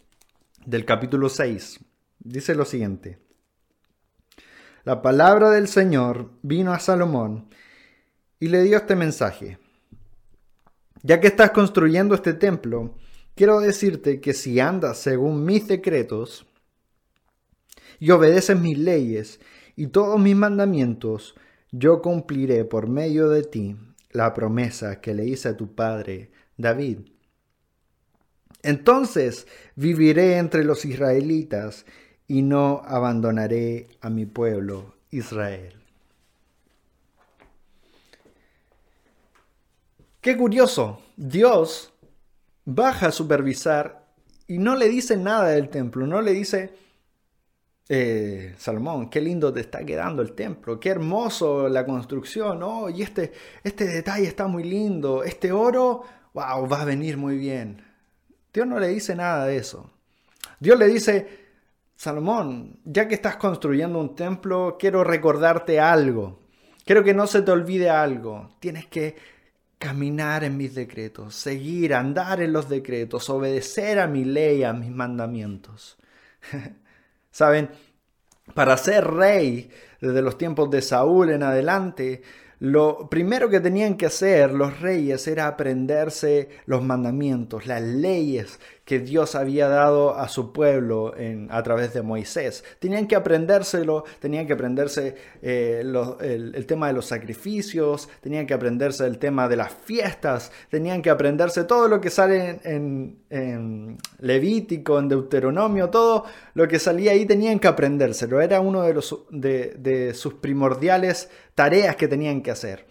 del 0.64 0.84
capítulo 0.84 1.28
6. 1.28 1.80
Dice 2.18 2.54
lo 2.54 2.64
siguiente. 2.64 3.18
La 4.84 5.02
palabra 5.02 5.50
del 5.50 5.68
Señor 5.68 6.30
vino 6.42 6.72
a 6.72 6.80
Salomón 6.80 7.48
y 8.40 8.48
le 8.48 8.62
dio 8.62 8.78
este 8.78 8.96
mensaje. 8.96 9.58
Ya 11.02 11.20
que 11.20 11.28
estás 11.28 11.50
construyendo 11.50 12.14
este 12.14 12.32
templo, 12.34 12.96
quiero 13.34 13.60
decirte 13.60 14.20
que 14.20 14.34
si 14.34 14.58
andas 14.60 14.98
según 14.98 15.44
mis 15.44 15.68
decretos 15.68 16.46
y 18.00 18.10
obedeces 18.10 18.58
mis 18.58 18.78
leyes 18.78 19.40
y 19.76 19.88
todos 19.88 20.20
mis 20.20 20.36
mandamientos, 20.36 21.34
yo 21.70 22.02
cumpliré 22.02 22.64
por 22.64 22.88
medio 22.88 23.28
de 23.28 23.42
ti 23.42 23.76
la 24.10 24.34
promesa 24.34 25.00
que 25.00 25.14
le 25.14 25.24
hice 25.24 25.48
a 25.48 25.56
tu 25.56 25.74
padre 25.74 26.30
David. 26.56 26.98
Entonces 28.62 29.46
viviré 29.74 30.36
entre 30.36 30.64
los 30.64 30.84
israelitas 30.84 31.86
y 32.28 32.42
no 32.42 32.82
abandonaré 32.84 33.88
a 34.00 34.10
mi 34.10 34.26
pueblo 34.26 34.94
Israel. 35.10 35.74
Qué 40.20 40.36
curioso, 40.36 41.02
Dios 41.16 41.92
baja 42.64 43.08
a 43.08 43.12
supervisar 43.12 44.06
y 44.46 44.58
no 44.58 44.76
le 44.76 44.88
dice 44.88 45.16
nada 45.16 45.48
del 45.48 45.68
templo, 45.68 46.06
no 46.06 46.22
le 46.22 46.32
dice, 46.32 46.72
eh, 47.94 48.54
Salomón, 48.56 49.10
qué 49.10 49.20
lindo 49.20 49.52
te 49.52 49.60
está 49.60 49.84
quedando 49.84 50.22
el 50.22 50.32
templo, 50.32 50.80
qué 50.80 50.88
hermoso 50.88 51.68
la 51.68 51.84
construcción, 51.84 52.62
oh, 52.62 52.88
y 52.88 53.02
este, 53.02 53.32
este 53.62 53.84
detalle 53.84 54.26
está 54.26 54.46
muy 54.46 54.64
lindo, 54.64 55.22
este 55.22 55.52
oro, 55.52 56.02
wow, 56.32 56.66
va 56.66 56.80
a 56.80 56.84
venir 56.86 57.18
muy 57.18 57.36
bien. 57.36 57.84
Dios 58.50 58.66
no 58.66 58.80
le 58.80 58.88
dice 58.88 59.14
nada 59.14 59.44
de 59.44 59.58
eso. 59.58 59.90
Dios 60.58 60.78
le 60.78 60.86
dice, 60.88 61.28
Salomón, 61.94 62.80
ya 62.82 63.06
que 63.06 63.14
estás 63.14 63.36
construyendo 63.36 63.98
un 63.98 64.16
templo, 64.16 64.78
quiero 64.78 65.04
recordarte 65.04 65.78
algo. 65.78 66.40
Quiero 66.86 67.04
que 67.04 67.12
no 67.12 67.26
se 67.26 67.42
te 67.42 67.50
olvide 67.50 67.90
algo. 67.90 68.56
Tienes 68.58 68.86
que 68.86 69.16
caminar 69.76 70.44
en 70.44 70.56
mis 70.56 70.74
decretos, 70.74 71.34
seguir, 71.34 71.92
andar 71.92 72.40
en 72.40 72.54
los 72.54 72.70
decretos, 72.70 73.28
obedecer 73.28 73.98
a 73.98 74.06
mi 74.06 74.24
ley, 74.24 74.62
a 74.62 74.72
mis 74.72 74.90
mandamientos. 74.90 75.98
Saben, 77.32 77.70
para 78.54 78.76
ser 78.76 79.04
rey 79.04 79.70
desde 80.00 80.22
los 80.22 80.38
tiempos 80.38 80.70
de 80.70 80.82
Saúl 80.82 81.30
en 81.30 81.42
adelante, 81.42 82.22
lo 82.62 83.08
primero 83.10 83.50
que 83.50 83.58
tenían 83.58 83.96
que 83.96 84.06
hacer 84.06 84.52
los 84.52 84.80
reyes 84.80 85.26
era 85.26 85.48
aprenderse 85.48 86.48
los 86.66 86.80
mandamientos, 86.84 87.66
las 87.66 87.82
leyes 87.82 88.60
que 88.84 89.00
Dios 89.00 89.34
había 89.34 89.66
dado 89.66 90.16
a 90.16 90.28
su 90.28 90.52
pueblo 90.52 91.16
en, 91.16 91.48
a 91.50 91.60
través 91.64 91.92
de 91.92 92.02
Moisés. 92.02 92.64
Tenían 92.78 93.08
que 93.08 93.16
aprendérselo, 93.16 94.04
tenían 94.20 94.46
que 94.46 94.52
aprenderse 94.52 95.16
eh, 95.40 95.82
el, 96.20 96.66
tema 96.66 96.86
de 96.86 96.92
los 96.92 97.06
sacrificios, 97.06 98.08
tenían 98.20 98.46
que 98.46 98.54
aprenderse 98.54 99.06
el 99.06 99.18
tema 99.18 99.48
de 99.48 99.56
las 99.56 99.72
fiestas, 99.72 100.52
tenían 100.70 101.02
que 101.02 101.10
aprenderse 101.10 101.64
todo 101.64 101.88
lo 101.88 102.00
que 102.00 102.10
sale 102.10 102.60
en, 102.62 103.18
Levítico, 104.20 105.00
en 105.00 105.08
Deuteronomio, 105.08 105.90
todo 105.90 106.26
lo 106.54 106.68
que 106.68 106.78
salía 106.78 107.12
ahí 107.12 107.24
tenían 107.26 107.58
que 107.58 107.66
aprendérselo. 107.66 108.40
Era 108.40 108.60
uno 108.60 108.82
de, 108.82 108.94
los, 108.94 109.24
de, 109.30 109.74
de 109.78 110.14
sus 110.14 110.34
primordiales 110.34 111.28
tareas 111.54 111.96
que 111.96 112.08
tenían 112.08 112.42
que 112.42 112.50
hacer. 112.50 112.86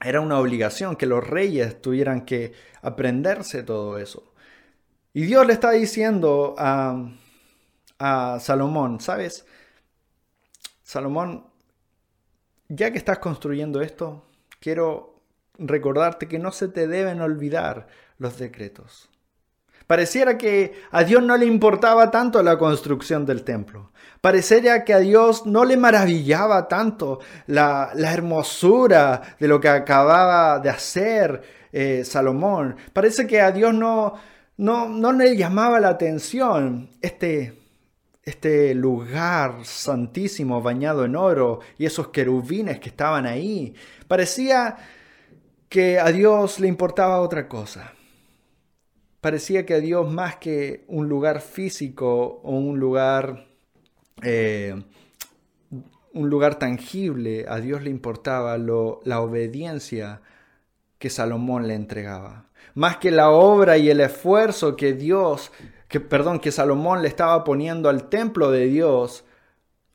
Era 0.00 0.20
una 0.20 0.38
obligación 0.38 0.96
que 0.96 1.06
los 1.06 1.26
reyes 1.26 1.80
tuvieran 1.82 2.24
que 2.24 2.52
aprenderse 2.82 3.62
todo 3.62 3.98
eso. 3.98 4.32
Y 5.12 5.22
Dios 5.22 5.46
le 5.46 5.52
está 5.52 5.72
diciendo 5.72 6.54
a, 6.58 7.10
a 7.98 8.38
Salomón, 8.40 9.00
¿sabes? 9.00 9.44
Salomón, 10.82 11.46
ya 12.68 12.92
que 12.92 12.98
estás 12.98 13.18
construyendo 13.18 13.80
esto, 13.80 14.24
quiero 14.60 15.20
recordarte 15.58 16.28
que 16.28 16.38
no 16.38 16.52
se 16.52 16.68
te 16.68 16.86
deben 16.86 17.20
olvidar 17.20 17.88
los 18.18 18.38
decretos. 18.38 19.10
Pareciera 19.88 20.36
que 20.36 20.82
a 20.90 21.02
Dios 21.02 21.22
no 21.22 21.34
le 21.38 21.46
importaba 21.46 22.10
tanto 22.10 22.42
la 22.42 22.58
construcción 22.58 23.24
del 23.24 23.42
templo. 23.42 23.90
Parecería 24.20 24.84
que 24.84 24.92
a 24.92 24.98
Dios 24.98 25.46
no 25.46 25.64
le 25.64 25.78
maravillaba 25.78 26.68
tanto 26.68 27.20
la, 27.46 27.92
hermosura 27.96 29.22
de 29.40 29.48
lo 29.48 29.58
que 29.58 29.70
acababa 29.70 30.58
de 30.58 30.68
hacer 30.68 31.40
eh, 31.72 32.02
Salomón. 32.04 32.76
Parece 32.92 33.26
que 33.26 33.40
a 33.40 33.50
Dios 33.50 33.72
no, 33.72 34.12
no, 34.58 34.90
no 34.90 35.10
le 35.10 35.34
llamaba 35.34 35.80
la 35.80 35.88
atención 35.88 36.90
este, 37.00 37.58
este 38.24 38.74
lugar 38.74 39.64
santísimo 39.64 40.60
bañado 40.60 41.06
en 41.06 41.16
oro 41.16 41.60
y 41.78 41.86
esos 41.86 42.08
querubines 42.08 42.78
que 42.78 42.90
estaban 42.90 43.24
ahí. 43.24 43.72
Parecía 44.06 44.76
que 45.70 45.98
a 45.98 46.12
Dios 46.12 46.60
le 46.60 46.68
importaba 46.68 47.22
otra 47.22 47.48
cosa 47.48 47.94
parecía 49.20 49.66
que 49.66 49.74
a 49.74 49.80
Dios 49.80 50.10
más 50.10 50.36
que 50.36 50.84
un 50.88 51.08
lugar 51.08 51.40
físico 51.40 52.40
o 52.42 52.50
un 52.52 52.78
lugar, 52.78 53.48
eh, 54.22 54.82
un 56.12 56.30
lugar 56.30 56.58
tangible, 56.58 57.46
a 57.48 57.60
Dios 57.60 57.82
le 57.82 57.90
importaba 57.90 58.56
la 58.58 59.20
obediencia 59.20 60.20
que 60.98 61.10
Salomón 61.10 61.68
le 61.68 61.74
entregaba. 61.74 62.46
Más 62.74 62.96
que 62.98 63.10
la 63.10 63.30
obra 63.30 63.76
y 63.78 63.90
el 63.90 64.00
esfuerzo 64.00 64.76
que 64.76 64.92
Dios, 64.92 65.52
que, 65.88 66.00
perdón, 66.00 66.40
que 66.40 66.52
Salomón 66.52 67.02
le 67.02 67.08
estaba 67.08 67.44
poniendo 67.44 67.88
al 67.88 68.08
templo 68.08 68.50
de 68.50 68.66
Dios, 68.66 69.24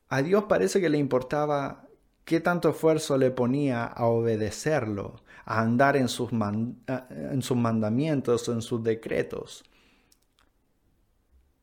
a 0.08 0.22
Dios 0.22 0.44
parece 0.44 0.80
que 0.80 0.88
le 0.88 0.98
importaba 0.98 1.86
qué 2.24 2.40
tanto 2.40 2.70
esfuerzo 2.70 3.18
le 3.18 3.30
ponía 3.30 3.84
a 3.84 4.06
obedecerlo 4.06 5.23
a 5.44 5.60
andar 5.60 5.96
en 5.96 6.08
sus, 6.08 6.30
en 6.32 7.42
sus 7.42 7.56
mandamientos, 7.56 8.48
en 8.48 8.62
sus 8.62 8.82
decretos. 8.82 9.64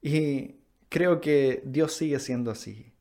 Y 0.01 0.55
creo 0.89 1.21
que 1.21 1.61
Dios 1.65 1.93
sigue 1.93 2.19
siendo 2.19 2.51
así. 2.51 2.93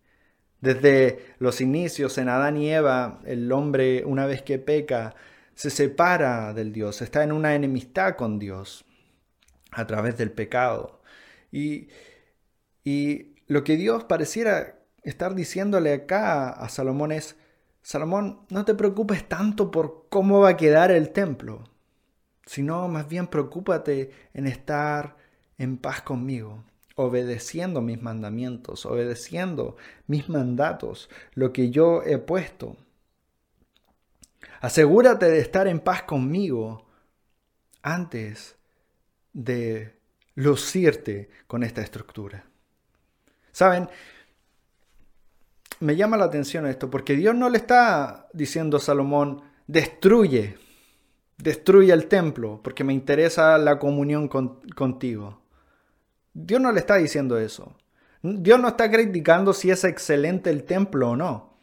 Desde 0.61 1.35
los 1.38 1.61
inicios 1.61 2.19
en 2.19 2.29
Adán 2.29 2.57
y 2.57 2.71
Eva, 2.71 3.21
el 3.25 3.51
hombre 3.53 4.05
una 4.05 4.27
vez 4.27 4.43
que 4.43 4.59
peca, 4.59 5.14
se 5.55 5.71
separa 5.71 6.53
del 6.55 6.73
Dios, 6.73 7.03
está 7.03 7.23
en 7.23 7.33
una 7.33 7.55
enemistad 7.55 8.16
con 8.16 8.38
Dios 8.38 8.85
a 9.73 9.87
través 9.87 10.16
del 10.16 10.33
pecado. 10.33 11.03
Y, 11.51 11.88
y 12.85 13.35
lo 13.47 13.64
que 13.64 13.77
Dios 13.77 14.05
pareciera 14.05 14.79
estar 15.03 15.35
diciéndole 15.35 15.93
acá 15.93 16.51
a 16.51 16.69
Salomón 16.69 17.12
es, 17.12 17.37
Salomón, 17.83 18.40
no 18.51 18.64
te 18.64 18.75
preocupes 18.75 19.29
tanto 19.29 19.71
por 19.71 20.07
cómo 20.09 20.40
va 20.40 20.51
a 20.51 20.57
quedar 20.57 20.90
el 20.90 21.11
templo, 21.11 21.64
sino 22.47 22.88
más 22.88 23.09
bien 23.09 23.27
preocúpate 23.27 24.11
en 24.35 24.47
estar 24.47 25.16
en 25.59 25.79
paz 25.79 26.03
conmigo, 26.03 26.64
obedeciendo 26.97 27.81
mis 27.81 28.01
mandamientos, 28.01 28.87
obedeciendo 28.87 29.77
mis 30.07 30.29
mandatos, 30.29 31.09
lo 31.35 31.53
que 31.53 31.71
yo 31.71 32.03
he 32.03 32.19
puesto. 32.19 32.77
Asegúrate 34.61 35.27
de 35.27 35.38
estar 35.38 35.66
en 35.66 35.81
paz 35.81 36.03
conmigo 36.03 36.87
antes 37.83 38.57
de 39.33 39.99
lucirte 40.35 41.31
con 41.47 41.62
esta 41.62 41.83
estructura. 41.83 42.45
Saben, 43.53 43.88
me 45.81 45.97
llama 45.97 46.16
la 46.16 46.27
atención 46.27 46.66
esto, 46.66 46.90
porque 46.90 47.16
Dios 47.16 47.35
no 47.35 47.49
le 47.49 47.59
está 47.59 48.29
diciendo 48.33 48.77
a 48.77 48.81
Salomón, 48.81 49.43
destruye, 49.66 50.57
destruye 51.38 51.93
el 51.93 52.07
templo, 52.07 52.61
porque 52.62 52.85
me 52.85 52.93
interesa 52.93 53.59
la 53.59 53.79
comunión 53.79 54.29
contigo. 54.29 55.40
Dios 56.33 56.61
no 56.61 56.71
le 56.71 56.81
está 56.81 56.97
diciendo 56.97 57.38
eso. 57.38 57.77
Dios 58.23 58.61
no 58.61 58.69
está 58.69 58.90
criticando 58.90 59.53
si 59.53 59.71
es 59.71 59.85
excelente 59.85 60.51
el 60.51 60.64
templo 60.64 61.11
o 61.11 61.16
no. 61.16 61.57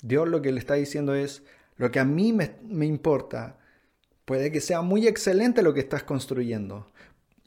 Dios 0.00 0.28
lo 0.28 0.40
que 0.40 0.50
le 0.50 0.58
está 0.58 0.74
diciendo 0.74 1.14
es, 1.14 1.42
lo 1.76 1.90
que 1.90 2.00
a 2.00 2.04
mí 2.04 2.32
me, 2.32 2.86
importa, 2.86 3.58
puede 4.24 4.50
que 4.50 4.60
sea 4.60 4.82
muy 4.82 5.06
excelente 5.06 5.62
lo 5.62 5.74
que 5.74 5.80
estás 5.80 6.02
construyendo. 6.02 6.90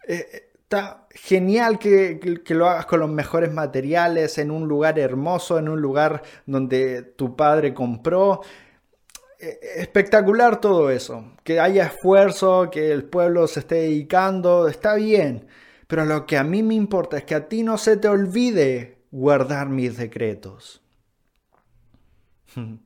Eh, 0.08 0.28
eh, 0.32 0.45
está 0.66 1.06
genial 1.12 1.78
que, 1.78 2.42
lo 2.50 2.68
hagas 2.68 2.88
con 2.88 3.00
los 3.00 3.10
mejores 3.10 3.52
materiales, 3.54 4.40
en 4.40 4.50
un 4.50 4.68
lugar 4.68 4.98
hermoso, 4.98 5.60
en 5.60 5.70
un 5.70 5.80
lugar 5.80 6.24
donde 6.48 7.04
tu 7.04 7.36
padre 7.36 7.74
compró. 7.74 8.42
E, 9.40 9.60
espectacular 9.78 10.60
todo 10.60 10.90
eso. 10.90 11.34
Que 11.44 11.60
haya 11.60 11.86
esfuerzo, 11.86 12.70
que 12.72 12.92
el 12.92 13.04
pueblo 13.04 13.48
se 13.48 13.60
esté 13.60 13.76
dedicando, 13.76 14.68
está 14.68 14.96
bien. 14.96 15.48
Pero 15.88 16.04
lo 16.06 16.26
que 16.26 16.38
a 16.38 16.44
mí 16.44 16.64
me 16.64 16.74
importa 16.74 17.18
es 17.18 17.26
que 17.26 17.36
a 17.36 17.48
ti 17.48 17.62
no 17.62 17.78
se 17.78 17.98
te 17.98 18.08
olvide 18.08 18.98
guardar 19.12 19.70
mis 19.70 19.98
decretos. 19.98 20.82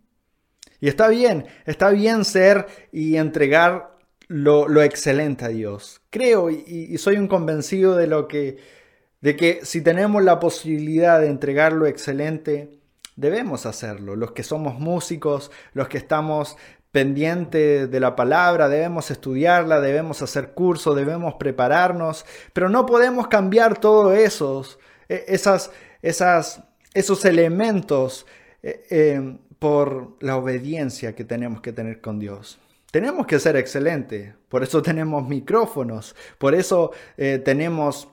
Y 0.82 0.88
está 0.88 1.10
bien, 1.10 1.46
está 1.65 1.89
bien 1.89 2.24
ser 2.24 2.65
y 2.94 3.18
entregar 3.18 3.99
lo, 4.30 4.82
excelente 4.82 5.44
a 5.44 5.50
Dios. 5.50 6.02
Creo 6.10 6.50
y, 6.50 6.98
soy 6.98 7.18
un 7.18 7.28
convencido 7.28 7.96
de 7.96 8.08
lo 8.08 8.28
que 8.28 8.80
de 9.22 9.36
que 9.36 9.60
si 9.63 9.82
tenemos 9.82 10.24
la 10.24 10.39
posibilidad 10.39 11.20
de 11.20 11.28
entregar 11.28 11.74
lo 11.74 11.88
excelente, 11.88 12.80
debemos 13.18 13.65
hacerlo. 13.65 14.15
Los 14.15 14.32
que 14.32 14.44
somos 14.44 14.80
músicos, 14.80 15.52
los 15.74 15.89
que 15.89 15.98
estamos 15.98 16.56
pendientes 16.92 17.92
de 17.92 18.00
la 18.00 18.15
palabra, 18.15 18.70
debemos 18.70 19.12
estudiarla, 19.12 19.82
debemos 19.82 20.22
hacer 20.22 20.54
cursos, 20.54 20.96
debemos 20.96 21.34
prepararnos, 21.34 22.26
pero 22.54 22.70
no 22.70 22.86
podemos 22.86 23.28
cambiar 23.28 23.78
todos 23.78 24.18
esos, 24.18 24.80
e, 25.10 25.26
esas, 25.28 25.70
esas, 26.02 26.63
esos 26.94 27.26
elementos 27.26 28.26
eh, 28.63 28.86
eh, 28.89 29.38
por 29.60 30.15
la 30.22 30.38
obediencia 30.38 31.13
que 31.13 31.26
tenemos 31.26 31.60
que 31.60 31.74
tener 31.74 32.00
con 32.00 32.20
Dios. 32.20 32.58
Tenemos 32.91 33.28
que 33.28 33.39
ser 33.39 33.56
excelentes, 33.56 34.34
por 34.47 34.63
eso 34.63 34.82
tenemos 34.84 35.28
micrófonos, 35.28 36.15
por 36.38 36.56
eso 36.56 36.91
eh, 37.17 37.39
tenemos 37.43 38.08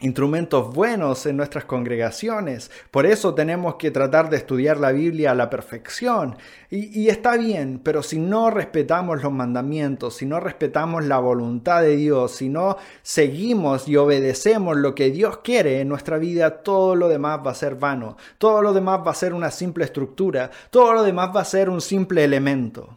instrumentos 0.00 0.72
buenos 0.74 1.26
en 1.26 1.36
nuestras 1.36 1.64
congregaciones. 1.64 2.70
Por 2.90 3.06
eso 3.06 3.34
tenemos 3.34 3.76
que 3.76 3.90
tratar 3.90 4.30
de 4.30 4.36
estudiar 4.36 4.78
la 4.78 4.92
Biblia 4.92 5.32
a 5.32 5.34
la 5.34 5.50
perfección. 5.50 6.36
Y, 6.70 7.00
y, 7.00 7.08
está 7.08 7.36
bien, 7.36 7.80
pero 7.82 8.02
si 8.02 8.18
no 8.18 8.50
respetamos 8.50 9.22
los 9.22 9.32
mandamientos, 9.32 10.16
si 10.16 10.26
no 10.26 10.40
respetamos 10.40 11.04
la 11.04 11.18
voluntad 11.18 11.82
de 11.82 11.96
Dios, 11.96 12.32
si 12.32 12.48
no 12.48 12.76
seguimos 13.02 13.88
y 13.88 13.96
obedecemos 13.96 14.76
lo 14.76 14.94
que 14.94 15.10
Dios 15.10 15.38
quiere 15.38 15.80
en 15.80 15.88
nuestra 15.88 16.18
vida, 16.18 16.62
todo 16.62 16.94
lo 16.94 17.08
demás 17.08 17.40
va 17.44 17.52
a 17.52 17.56
ser 17.56 17.74
vano. 17.74 18.16
Todo 18.38 18.62
lo 18.62 18.72
demás 18.72 19.00
va 19.06 19.10
a 19.10 19.14
ser 19.14 19.34
una 19.34 19.50
simple 19.50 19.84
estructura. 19.84 20.50
Todo 20.70 20.92
lo 20.92 21.02
demás 21.02 21.30
va 21.34 21.40
a 21.40 21.44
ser 21.44 21.68
un 21.70 21.80
simple 21.80 22.24
elemento. 22.24 22.96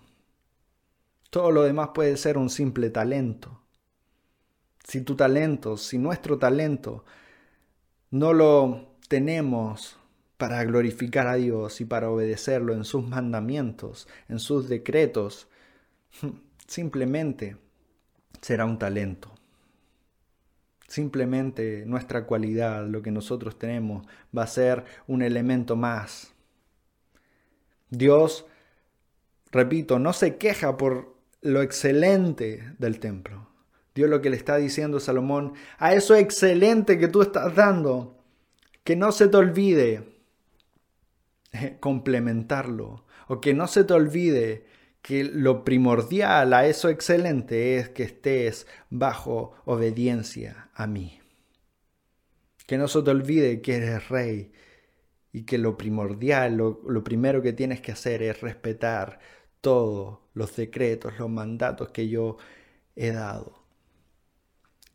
Todo 1.31 1.49
lo 1.51 1.63
demás 1.63 1.89
puede 1.93 2.17
ser 2.17 2.37
un 2.37 2.49
simple 2.49 2.89
talento. 2.89 3.61
Si 4.83 5.01
tu 5.01 5.15
talento, 5.15 5.77
si 5.77 5.97
nuestro 5.97 6.37
talento 6.37 7.05
no 8.09 8.33
lo 8.33 8.97
tenemos 9.07 9.97
para 10.35 10.61
glorificar 10.65 11.27
a 11.27 11.35
Dios 11.35 11.79
y 11.79 11.85
para 11.85 12.09
obedecerlo 12.09 12.73
en 12.73 12.83
sus 12.83 13.07
mandamientos, 13.07 14.09
en 14.27 14.39
sus 14.39 14.67
decretos, 14.67 15.47
simplemente 16.67 17.55
será 18.41 18.65
un 18.65 18.77
talento. 18.77 19.31
Simplemente 20.89 21.85
nuestra 21.85 22.25
cualidad, 22.25 22.85
lo 22.85 23.01
que 23.01 23.11
nosotros 23.11 23.57
tenemos, 23.57 24.05
va 24.37 24.43
a 24.43 24.47
ser 24.47 24.83
un 25.07 25.21
elemento 25.21 25.77
más. 25.77 26.33
Dios, 27.89 28.45
repito, 29.51 29.97
no 29.97 30.11
se 30.11 30.35
queja 30.35 30.75
por 30.75 31.10
lo 31.41 31.61
excelente 31.61 32.73
del 32.77 32.99
templo. 32.99 33.49
Dios 33.93 34.09
lo 34.09 34.21
que 34.21 34.29
le 34.29 34.37
está 34.37 34.57
diciendo 34.57 34.97
a 34.97 35.01
Salomón, 35.01 35.53
a 35.77 35.93
eso 35.93 36.15
excelente 36.15 36.97
que 36.97 37.07
tú 37.07 37.21
estás 37.21 37.55
dando, 37.55 38.23
que 38.83 38.95
no 38.95 39.11
se 39.11 39.27
te 39.27 39.37
olvide 39.37 40.03
complementarlo, 41.79 43.05
o 43.27 43.41
que 43.41 43.53
no 43.53 43.67
se 43.67 43.83
te 43.83 43.93
olvide 43.93 44.65
que 45.01 45.23
lo 45.23 45.63
primordial 45.63 46.53
a 46.53 46.65
eso 46.67 46.89
excelente 46.89 47.77
es 47.77 47.89
que 47.89 48.03
estés 48.03 48.67
bajo 48.89 49.53
obediencia 49.65 50.69
a 50.73 50.87
mí. 50.87 51.19
Que 52.67 52.77
no 52.77 52.87
se 52.87 53.01
te 53.01 53.09
olvide 53.09 53.61
que 53.61 53.75
eres 53.75 54.09
rey 54.09 54.51
y 55.33 55.43
que 55.43 55.57
lo 55.57 55.77
primordial, 55.77 56.55
lo, 56.55 56.81
lo 56.87 57.03
primero 57.03 57.41
que 57.41 57.51
tienes 57.51 57.81
que 57.81 57.91
hacer 57.91 58.21
es 58.21 58.41
respetar 58.41 59.19
todos 59.61 60.19
los 60.33 60.55
decretos, 60.55 61.17
los 61.19 61.29
mandatos 61.29 61.89
que 61.89 62.07
yo 62.09 62.37
he 62.95 63.11
dado. 63.11 63.61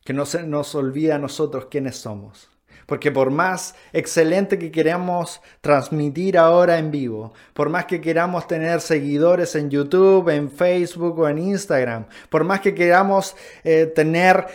Que 0.05 0.13
no 0.13 0.27
se 0.27 0.43
nos 0.43 0.75
olvide 0.75 1.13
a 1.13 1.19
nosotros 1.19 1.67
quiénes 1.71 1.97
somos. 1.97 2.51
Porque 2.87 3.11
por 3.11 3.31
más 3.31 3.75
excelente 3.93 4.59
que 4.59 4.71
queramos 4.71 5.41
transmitir 5.61 6.39
ahora 6.39 6.79
en 6.79 6.93
vivo, 6.93 7.33
por 7.53 7.69
más 7.69 7.87
que 7.87 8.01
queramos 8.01 8.47
tener 8.47 8.81
seguidores 8.81 9.57
en 9.57 9.71
YouTube, 9.71 10.29
en 10.29 10.51
Facebook 10.51 11.19
o 11.19 11.29
en 11.29 11.39
Instagram, 11.39 12.07
por 12.31 12.45
más 12.45 12.61
que 12.61 12.75
queramos 12.75 13.35
eh, 13.65 13.87
tener 13.87 14.47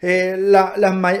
eh, 0.00 0.36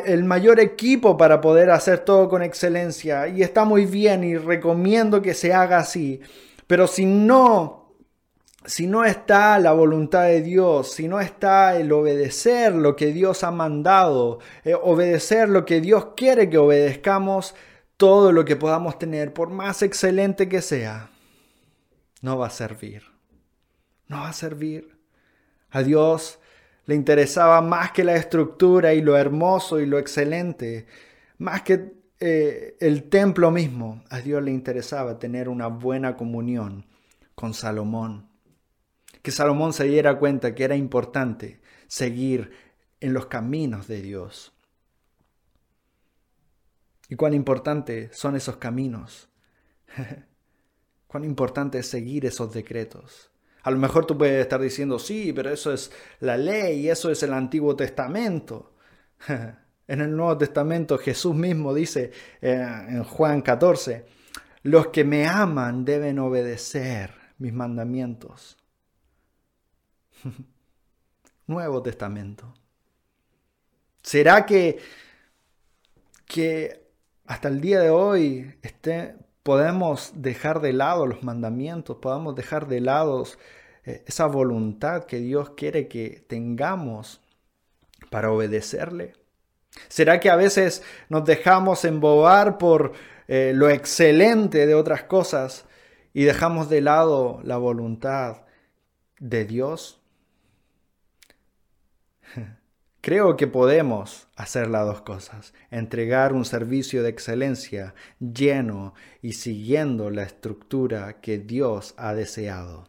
el 0.06 0.24
mayor 0.24 0.60
equipo 0.60 1.16
para 1.16 1.40
poder 1.40 1.70
hacer 1.70 2.00
todo 2.00 2.28
con 2.28 2.42
excelencia, 2.42 3.26
y 3.26 3.42
está 3.42 3.64
muy 3.64 3.84
bien 3.84 4.22
y 4.22 4.36
recomiendo 4.36 5.22
que 5.22 5.34
se 5.34 5.52
haga 5.52 5.78
así, 5.78 6.20
pero 6.68 6.86
si 6.86 7.04
no 7.04 7.83
si 8.66 8.86
no 8.86 9.04
está 9.04 9.58
la 9.58 9.72
voluntad 9.72 10.24
de 10.24 10.40
Dios, 10.40 10.92
si 10.92 11.06
no 11.06 11.20
está 11.20 11.76
el 11.76 11.92
obedecer 11.92 12.74
lo 12.74 12.96
que 12.96 13.12
Dios 13.12 13.44
ha 13.44 13.50
mandado, 13.50 14.38
eh, 14.64 14.74
obedecer 14.74 15.48
lo 15.48 15.64
que 15.64 15.80
Dios 15.80 16.08
quiere 16.16 16.48
que 16.48 16.58
obedezcamos, 16.58 17.54
todo 17.96 18.32
lo 18.32 18.44
que 18.44 18.56
podamos 18.56 18.98
tener, 18.98 19.32
por 19.32 19.50
más 19.50 19.82
excelente 19.82 20.48
que 20.48 20.62
sea, 20.62 21.10
no 22.22 22.38
va 22.38 22.46
a 22.46 22.50
servir. 22.50 23.02
No 24.08 24.20
va 24.20 24.30
a 24.30 24.32
servir. 24.32 24.98
A 25.70 25.82
Dios 25.82 26.38
le 26.86 26.94
interesaba 26.94 27.60
más 27.60 27.92
que 27.92 28.04
la 28.04 28.16
estructura 28.16 28.94
y 28.94 29.02
lo 29.02 29.16
hermoso 29.16 29.80
y 29.80 29.86
lo 29.86 29.98
excelente, 29.98 30.86
más 31.38 31.62
que 31.62 31.92
eh, 32.20 32.76
el 32.80 33.04
templo 33.04 33.50
mismo. 33.50 34.02
A 34.08 34.20
Dios 34.20 34.42
le 34.42 34.52
interesaba 34.52 35.18
tener 35.18 35.48
una 35.48 35.66
buena 35.66 36.16
comunión 36.16 36.86
con 37.34 37.52
Salomón 37.52 38.33
que 39.24 39.30
Salomón 39.30 39.72
se 39.72 39.84
diera 39.84 40.18
cuenta 40.18 40.54
que 40.54 40.64
era 40.64 40.76
importante 40.76 41.58
seguir 41.86 42.50
en 43.00 43.14
los 43.14 43.24
caminos 43.24 43.88
de 43.88 44.02
Dios. 44.02 44.52
¿Y 47.08 47.16
cuán 47.16 47.32
importantes 47.32 48.14
son 48.14 48.36
esos 48.36 48.58
caminos? 48.58 49.30
cuán 51.06 51.24
importante 51.24 51.78
es 51.78 51.86
seguir 51.86 52.26
esos 52.26 52.52
decretos. 52.52 53.30
A 53.62 53.70
lo 53.70 53.78
mejor 53.78 54.04
tú 54.04 54.18
puedes 54.18 54.42
estar 54.42 54.60
diciendo, 54.60 54.98
sí, 54.98 55.32
pero 55.32 55.48
eso 55.48 55.72
es 55.72 55.90
la 56.20 56.36
ley, 56.36 56.90
eso 56.90 57.10
es 57.10 57.22
el 57.22 57.32
Antiguo 57.32 57.74
Testamento. 57.74 58.74
en 59.88 60.00
el 60.02 60.14
Nuevo 60.14 60.36
Testamento 60.36 60.98
Jesús 60.98 61.34
mismo 61.34 61.72
dice 61.72 62.12
eh, 62.42 62.62
en 62.90 63.04
Juan 63.04 63.40
14, 63.40 64.04
los 64.64 64.88
que 64.88 65.04
me 65.04 65.26
aman 65.26 65.86
deben 65.86 66.18
obedecer 66.18 67.14
mis 67.38 67.54
mandamientos. 67.54 68.58
Nuevo 71.46 71.82
Testamento. 71.82 72.54
¿Será 74.02 74.44
que, 74.44 74.78
que 76.26 76.88
hasta 77.26 77.48
el 77.48 77.60
día 77.60 77.80
de 77.80 77.90
hoy 77.90 78.54
podemos 79.42 80.12
dejar 80.16 80.60
de 80.60 80.72
lado 80.72 81.06
los 81.06 81.22
mandamientos, 81.22 81.98
podemos 81.98 82.34
dejar 82.34 82.66
de 82.66 82.80
lado 82.80 83.24
eh, 83.84 84.04
esa 84.06 84.26
voluntad 84.26 85.04
que 85.04 85.18
Dios 85.18 85.50
quiere 85.50 85.88
que 85.88 86.24
tengamos 86.28 87.20
para 88.10 88.30
obedecerle? 88.30 89.14
¿Será 89.88 90.20
que 90.20 90.30
a 90.30 90.36
veces 90.36 90.82
nos 91.08 91.24
dejamos 91.24 91.84
embobar 91.84 92.58
por 92.58 92.92
eh, 93.26 93.52
lo 93.54 93.70
excelente 93.70 94.66
de 94.66 94.74
otras 94.74 95.04
cosas 95.04 95.64
y 96.12 96.24
dejamos 96.24 96.68
de 96.68 96.80
lado 96.80 97.40
la 97.42 97.56
voluntad 97.56 98.42
de 99.18 99.44
Dios? 99.44 100.03
Creo 103.00 103.36
que 103.36 103.46
podemos 103.46 104.28
hacer 104.34 104.68
las 104.70 104.86
dos 104.86 105.02
cosas, 105.02 105.52
entregar 105.70 106.32
un 106.32 106.46
servicio 106.46 107.02
de 107.02 107.10
excelencia 107.10 107.94
lleno 108.18 108.94
y 109.20 109.34
siguiendo 109.34 110.08
la 110.08 110.22
estructura 110.22 111.20
que 111.20 111.38
Dios 111.38 111.94
ha 111.98 112.14
deseado. 112.14 112.88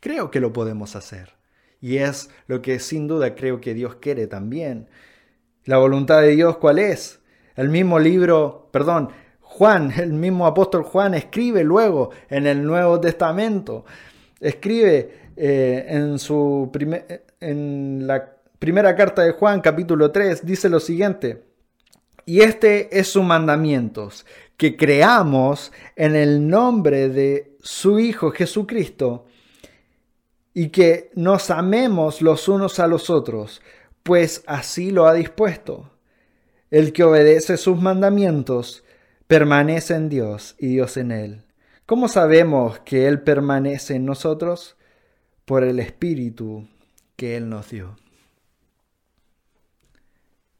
Creo 0.00 0.30
que 0.30 0.38
lo 0.38 0.52
podemos 0.52 0.94
hacer. 0.94 1.34
Y 1.80 1.96
es 1.96 2.30
lo 2.46 2.62
que 2.62 2.78
sin 2.78 3.08
duda 3.08 3.34
creo 3.34 3.60
que 3.60 3.74
Dios 3.74 3.96
quiere 3.96 4.28
también. 4.28 4.88
La 5.64 5.78
voluntad 5.78 6.20
de 6.20 6.36
Dios, 6.36 6.58
¿cuál 6.58 6.78
es? 6.78 7.18
El 7.56 7.68
mismo 7.68 7.98
libro, 7.98 8.68
perdón, 8.70 9.10
Juan, 9.40 9.92
el 9.98 10.12
mismo 10.12 10.46
apóstol 10.46 10.84
Juan 10.84 11.14
escribe 11.14 11.64
luego 11.64 12.10
en 12.30 12.46
el 12.46 12.64
Nuevo 12.64 13.00
Testamento, 13.00 13.84
escribe 14.38 15.32
eh, 15.36 15.84
en, 15.88 16.20
su 16.20 16.70
en 17.40 18.06
la 18.06 18.37
Primera 18.58 18.96
carta 18.96 19.22
de 19.22 19.32
Juan, 19.32 19.60
capítulo 19.60 20.10
3, 20.10 20.44
dice 20.44 20.68
lo 20.68 20.80
siguiente. 20.80 21.44
Y 22.26 22.40
este 22.40 22.98
es 22.98 23.06
su 23.06 23.22
mandamiento, 23.22 24.10
que 24.56 24.76
creamos 24.76 25.72
en 25.94 26.16
el 26.16 26.48
nombre 26.48 27.08
de 27.08 27.56
su 27.60 28.00
Hijo 28.00 28.32
Jesucristo 28.32 29.26
y 30.52 30.70
que 30.70 31.10
nos 31.14 31.50
amemos 31.50 32.20
los 32.20 32.48
unos 32.48 32.80
a 32.80 32.88
los 32.88 33.10
otros, 33.10 33.62
pues 34.02 34.42
así 34.46 34.90
lo 34.90 35.06
ha 35.06 35.14
dispuesto. 35.14 35.92
El 36.70 36.92
que 36.92 37.04
obedece 37.04 37.56
sus 37.58 37.80
mandamientos 37.80 38.84
permanece 39.28 39.94
en 39.94 40.08
Dios 40.08 40.56
y 40.58 40.66
Dios 40.66 40.96
en 40.96 41.12
él. 41.12 41.44
¿Cómo 41.86 42.08
sabemos 42.08 42.80
que 42.80 43.06
Él 43.06 43.22
permanece 43.22 43.94
en 43.94 44.04
nosotros? 44.04 44.76
Por 45.46 45.64
el 45.64 45.78
Espíritu 45.78 46.68
que 47.16 47.36
Él 47.36 47.48
nos 47.48 47.70
dio. 47.70 47.96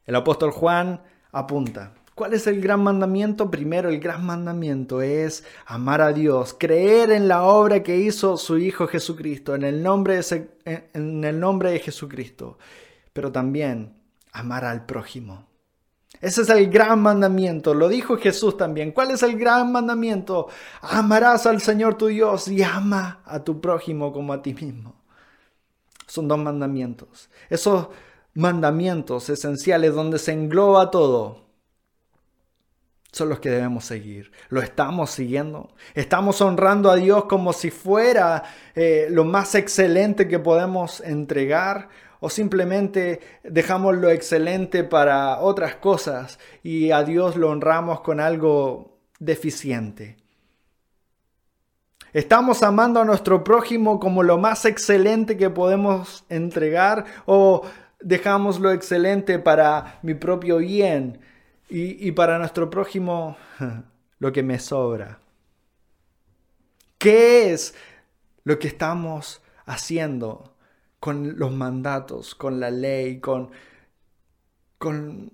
El 0.09 0.15
apóstol 0.15 0.49
Juan 0.49 1.03
apunta. 1.31 1.93
¿Cuál 2.15 2.33
es 2.33 2.47
el 2.47 2.59
gran 2.61 2.81
mandamiento? 2.81 3.51
Primero, 3.51 3.89
el 3.89 3.99
gran 3.99 4.25
mandamiento 4.25 5.03
es 5.03 5.43
amar 5.67 6.01
a 6.01 6.13
Dios, 6.13 6.55
creer 6.57 7.11
en 7.11 7.27
la 7.27 7.43
obra 7.43 7.83
que 7.83 7.95
hizo 7.95 8.35
su 8.35 8.57
Hijo 8.57 8.87
Jesucristo, 8.87 9.53
en 9.53 9.61
el 9.61 9.83
nombre 9.83 10.19
de, 10.19 10.49
en 10.65 11.23
el 11.23 11.39
nombre 11.39 11.69
de 11.69 11.77
Jesucristo, 11.77 12.57
pero 13.13 13.31
también 13.31 14.01
amar 14.31 14.65
al 14.65 14.87
prójimo. 14.87 15.45
Ese 16.19 16.41
es 16.41 16.49
el 16.49 16.71
gran 16.71 17.03
mandamiento, 17.03 17.75
lo 17.75 17.87
dijo 17.87 18.17
Jesús 18.17 18.57
también. 18.57 18.93
¿Cuál 18.93 19.11
es 19.11 19.21
el 19.21 19.37
gran 19.37 19.71
mandamiento? 19.71 20.47
Amarás 20.81 21.45
al 21.45 21.61
Señor 21.61 21.99
tu 21.99 22.07
Dios 22.07 22.47
y 22.47 22.63
ama 22.63 23.21
a 23.25 23.43
tu 23.43 23.61
prójimo 23.61 24.11
como 24.11 24.33
a 24.33 24.41
ti 24.41 24.55
mismo. 24.55 24.95
Son 26.07 26.27
dos 26.27 26.39
mandamientos. 26.39 27.29
Eso 27.47 27.91
mandamientos 28.33 29.29
esenciales 29.29 29.93
donde 29.93 30.19
se 30.19 30.31
engloba 30.31 30.91
todo, 30.91 31.49
son 33.11 33.29
los 33.29 33.39
que 33.39 33.49
debemos 33.49 33.85
seguir. 33.85 34.31
¿Lo 34.49 34.61
estamos 34.61 35.09
siguiendo? 35.09 35.71
¿Estamos 35.95 36.41
honrando 36.41 36.91
a 36.91 36.95
Dios 36.95 37.25
como 37.25 37.53
si 37.53 37.71
fuera 37.71 38.43
eh, 38.75 39.07
lo 39.09 39.25
más 39.25 39.55
excelente 39.55 40.27
que 40.27 40.39
podemos 40.39 41.01
entregar? 41.01 41.89
¿O 42.19 42.29
simplemente 42.29 43.21
dejamos 43.43 43.95
lo 43.97 44.09
excelente 44.09 44.83
para 44.83 45.39
otras 45.39 45.75
cosas 45.75 46.37
y 46.63 46.91
a 46.91 47.03
Dios 47.03 47.35
lo 47.35 47.49
honramos 47.49 48.01
con 48.01 48.19
algo 48.19 48.99
deficiente? 49.19 50.17
¿Estamos 52.11 52.63
amando 52.63 52.99
a 52.99 53.05
nuestro 53.05 53.43
prójimo 53.43 53.99
como 53.99 54.23
lo 54.23 54.37
más 54.37 54.65
excelente 54.65 55.37
que 55.37 55.49
podemos 55.49 56.25
entregar? 56.29 57.05
¿O 57.25 57.63
dejamos 57.99 58.59
lo 58.59 58.71
excelente 58.71 59.39
para 59.39 59.99
mi 60.01 60.13
propio 60.13 60.57
bien 60.57 61.19
y, 61.69 62.11
para 62.13 62.39
nuestro 62.39 62.69
prójimo 62.69 63.37
lo 64.19 64.31
que 64.31 64.43
me 64.43 64.59
sobra. 64.59 65.19
¿Qué 66.97 67.51
es 67.51 67.75
lo 68.43 68.57
que 68.57 68.67
estamos 68.67 69.41
haciendo 69.65 70.55
con 70.99 71.37
los 71.37 71.51
mandatos, 71.51 72.35
con 72.35 72.59
la 72.59 72.71
ley, 72.71 73.19
con, 73.19 73.51
con 74.77 75.31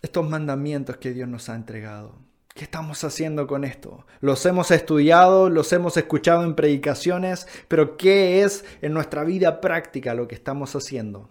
estos 0.00 0.28
mandamientos 0.28 0.96
que 0.98 1.12
Dios 1.12 1.28
nos 1.28 1.48
ha 1.48 1.56
entregado? 1.56 2.14
¿Qué 2.54 2.64
estamos 2.64 3.02
haciendo 3.02 3.46
con 3.46 3.64
esto? 3.64 4.06
Los 4.20 4.44
hemos 4.46 4.70
estudiado, 4.70 5.48
los 5.48 5.72
hemos 5.72 5.96
escuchado 5.96 6.44
en 6.44 6.54
predicaciones, 6.54 7.48
pero 7.66 7.96
¿qué 7.96 8.42
es 8.42 8.64
en 8.82 8.92
nuestra 8.92 9.24
vida 9.24 9.60
práctica 9.60 10.14
lo 10.14 10.28
que 10.28 10.34
estamos 10.34 10.76
haciendo? 10.76 11.28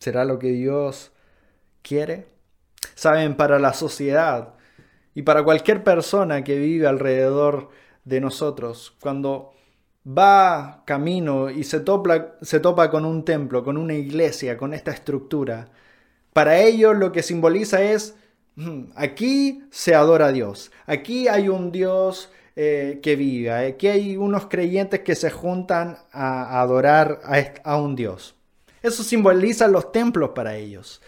¿Será 0.00 0.24
lo 0.24 0.38
que 0.38 0.48
Dios 0.48 1.12
quiere? 1.82 2.26
Saben, 2.94 3.36
para 3.36 3.58
la 3.58 3.74
sociedad 3.74 4.54
y 5.14 5.22
para 5.22 5.44
cualquier 5.44 5.84
persona 5.84 6.42
que 6.42 6.58
vive 6.58 6.86
alrededor 6.86 7.68
de 8.04 8.20
nosotros, 8.22 8.96
cuando 8.98 9.52
va 10.06 10.84
camino 10.86 11.50
y 11.50 11.64
se 11.64 11.80
topa, 11.80 12.36
se 12.40 12.60
topa 12.60 12.90
con 12.90 13.04
un 13.04 13.26
templo, 13.26 13.62
con 13.62 13.76
una 13.76 13.92
iglesia, 13.92 14.56
con 14.56 14.72
esta 14.72 14.90
estructura, 14.90 15.68
para 16.32 16.58
ellos 16.58 16.96
lo 16.96 17.12
que 17.12 17.22
simboliza 17.22 17.82
es, 17.82 18.16
mm, 18.56 18.92
aquí 18.94 19.64
se 19.70 19.94
adora 19.94 20.26
a 20.26 20.32
Dios, 20.32 20.72
aquí 20.86 21.28
hay 21.28 21.50
un 21.50 21.72
Dios 21.72 22.30
eh, 22.56 23.00
que 23.02 23.16
vive, 23.16 23.50
aquí 23.50 23.88
hay 23.88 24.16
unos 24.16 24.46
creyentes 24.46 25.00
que 25.00 25.14
se 25.14 25.30
juntan 25.30 25.98
a 26.10 26.62
adorar 26.62 27.20
a 27.64 27.76
un 27.76 27.96
Dios. 27.96 28.39
Eso 28.82 29.02
simboliza 29.02 29.68
los 29.68 29.92
templos 29.92 30.30
para 30.30 30.56
ellos, 30.56 31.02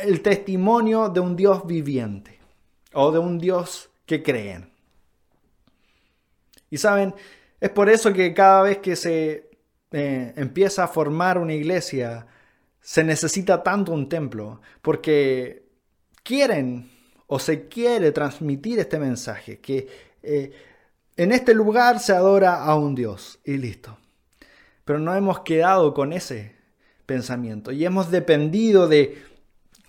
el 0.00 0.22
testimonio 0.22 1.10
de 1.10 1.20
un 1.20 1.36
Dios 1.36 1.66
viviente 1.66 2.38
o 2.94 3.12
de 3.12 3.18
un 3.18 3.38
Dios 3.38 3.90
que 4.06 4.22
creen. 4.22 4.72
Y 6.70 6.78
saben, 6.78 7.14
es 7.60 7.70
por 7.70 7.90
eso 7.90 8.12
que 8.12 8.32
cada 8.32 8.62
vez 8.62 8.78
que 8.78 8.96
se 8.96 9.50
eh, 9.92 10.32
empieza 10.36 10.84
a 10.84 10.88
formar 10.88 11.38
una 11.38 11.54
iglesia, 11.54 12.26
se 12.80 13.04
necesita 13.04 13.62
tanto 13.62 13.92
un 13.92 14.08
templo, 14.08 14.60
porque 14.80 15.66
quieren 16.22 16.90
o 17.26 17.38
se 17.38 17.68
quiere 17.68 18.12
transmitir 18.12 18.78
este 18.78 18.98
mensaje, 18.98 19.60
que 19.60 19.86
eh, 20.22 20.52
en 21.16 21.32
este 21.32 21.52
lugar 21.52 22.00
se 22.00 22.12
adora 22.12 22.62
a 22.62 22.74
un 22.76 22.94
Dios 22.94 23.38
y 23.44 23.56
listo. 23.58 23.98
Pero 24.84 24.98
no 24.98 25.14
hemos 25.14 25.40
quedado 25.40 25.92
con 25.92 26.12
ese 26.12 26.57
pensamiento. 27.08 27.72
Y 27.72 27.86
hemos 27.86 28.10
dependido 28.10 28.86
de 28.86 29.24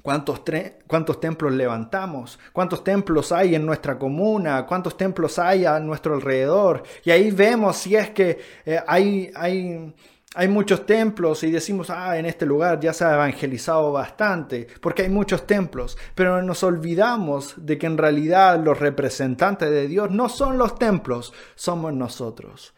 cuántos, 0.02 0.42
cuántos 0.88 1.20
templos 1.20 1.54
levantamos, 1.54 2.40
cuántos 2.54 2.82
templos 2.82 3.34
hay 3.34 3.56
en 3.56 3.66
nuestra 3.66 4.00
comuna, 4.00 4.66
cuántos 4.66 4.96
templos 4.96 5.38
hay 5.38 5.66
a 5.66 5.82
nuestro 5.82 6.16
alrededor. 6.16 6.82
Y 7.04 7.12
ahí 7.12 7.30
vemos 7.30 7.76
si 7.76 7.98
es 7.98 8.12
que 8.12 8.40
eh, 8.66 8.80
hay, 8.88 9.32
hay, 9.36 9.94
hay 10.34 10.48
muchos 10.48 10.86
templos 10.86 11.44
y 11.44 11.52
decimos, 11.52 11.90
ah, 11.90 12.18
en 12.18 12.26
este 12.26 12.46
lugar 12.46 12.80
ya 12.80 12.94
se 12.94 13.04
ha 13.04 13.16
evangelizado 13.16 13.92
bastante, 13.92 14.68
porque 14.80 15.02
hay 15.02 15.10
muchos 15.10 15.46
templos, 15.46 15.98
pero 16.16 16.42
nos 16.42 16.64
olvidamos 16.64 17.54
de 17.58 17.78
que 17.78 17.88
en 17.88 17.98
realidad 17.98 18.64
los 18.64 18.80
representantes 18.80 19.70
de 19.70 19.90
Dios 19.90 20.10
no 20.10 20.30
son 20.30 20.58
los 20.58 20.80
templos, 20.80 21.34
somos 21.56 21.92
nosotros. 21.94 22.74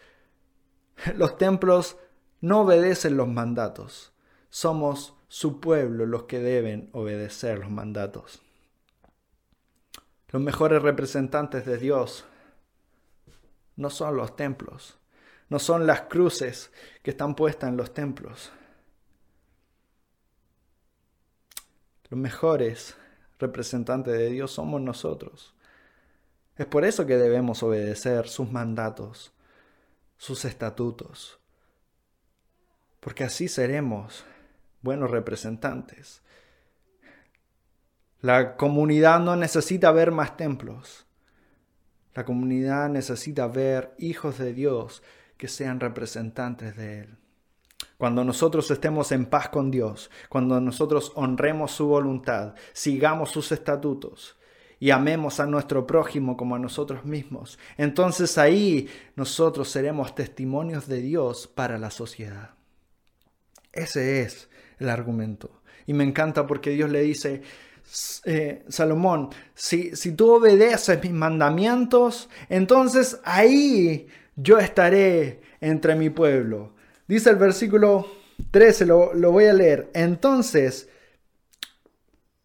Los 1.16 1.38
templos 1.38 1.98
no 2.42 2.62
obedecen 2.62 3.18
los 3.18 3.28
mandatos 3.28 4.11
somos 4.52 5.16
su 5.30 5.62
pueblo 5.62 6.06
los 6.06 6.24
que 6.24 6.40
deben 6.40 6.90
obedecer 6.92 7.58
los 7.58 7.72
mandatos. 7.72 8.42
Los 10.30 10.42
mejores 10.42 10.82
representantes 10.82 11.66
de 11.66 11.78
Dios 11.78 12.26
no 13.78 13.90
son 13.90 14.18
los 14.18 14.36
templos, 14.36 14.98
no 15.50 15.58
son 15.58 15.88
las 15.88 16.02
cruces 16.02 16.72
que 17.02 17.12
están 17.12 17.34
puestas 17.36 17.70
en 17.70 17.78
los 17.78 17.94
templos. 17.94 18.52
Los 22.10 22.20
mejores 22.20 22.98
representantes 23.40 24.14
de 24.14 24.30
Dios 24.30 24.52
somos 24.52 24.82
nosotros. 24.82 25.56
Es 26.58 26.66
por 26.66 26.84
eso 26.84 27.06
que 27.06 27.18
debemos 27.18 27.64
obedecer 27.64 28.28
sus 28.28 28.52
mandatos, 28.52 29.32
sus 30.18 30.44
estatutos, 30.44 31.40
porque 33.00 33.24
así 33.24 33.48
seremos 33.48 34.26
buenos 34.82 35.12
representantes. 35.12 36.22
La 38.22 38.56
comunidad 38.56 39.20
no 39.20 39.36
necesita 39.36 39.92
ver 39.92 40.12
más 40.12 40.38
templos. 40.38 41.08
La 42.14 42.26
comunidad 42.26 42.90
necesita 42.90 43.48
ver 43.48 43.96
hijos 43.98 44.38
de 44.38 44.54
Dios 44.54 45.02
que 45.38 45.48
sean 45.48 45.80
representantes 45.80 46.76
de 46.76 47.00
Él. 47.00 47.18
Cuando 47.98 48.24
nosotros 48.24 48.70
estemos 48.70 49.12
en 49.12 49.26
paz 49.26 49.50
con 49.50 49.72
Dios, 49.72 50.12
cuando 50.30 50.60
nosotros 50.62 51.12
honremos 51.16 51.72
su 51.72 51.88
voluntad, 51.88 52.54
sigamos 52.74 53.32
sus 53.32 53.52
estatutos 53.52 54.38
y 54.80 54.92
amemos 54.92 55.40
a 55.40 55.48
nuestro 55.48 55.88
prójimo 55.88 56.38
como 56.38 56.56
a 56.56 56.60
nosotros 56.60 57.06
mismos, 57.06 57.58
entonces 57.78 58.38
ahí 58.38 58.88
nosotros 59.16 59.70
seremos 59.70 60.14
testimonios 60.14 60.88
de 60.88 61.02
Dios 61.02 61.48
para 61.48 61.78
la 61.78 61.92
sociedad. 61.92 62.52
Ese 63.72 64.22
es 64.22 64.50
el 64.82 64.90
argumento. 64.90 65.62
Y 65.88 65.94
me 65.94 66.04
encanta 66.04 66.46
porque 66.46 66.72
Dios 66.72 66.90
le 66.90 67.02
dice, 67.02 67.42
eh, 68.26 68.64
Salomón, 68.68 69.30
si, 69.54 69.96
si 69.96 70.14
tú 70.14 70.32
obedeces 70.32 71.02
mis 71.04 71.12
mandamientos, 71.12 72.30
entonces 72.50 73.20
ahí 73.24 74.08
yo 74.36 74.58
estaré 74.60 75.42
entre 75.60 75.96
mi 75.96 76.10
pueblo. 76.10 76.74
Dice 77.08 77.30
el 77.30 77.36
versículo 77.36 78.08
13, 78.52 78.86
lo, 78.86 79.14
lo 79.14 79.32
voy 79.32 79.46
a 79.46 79.54
leer. 79.54 79.90
Entonces, 79.94 80.90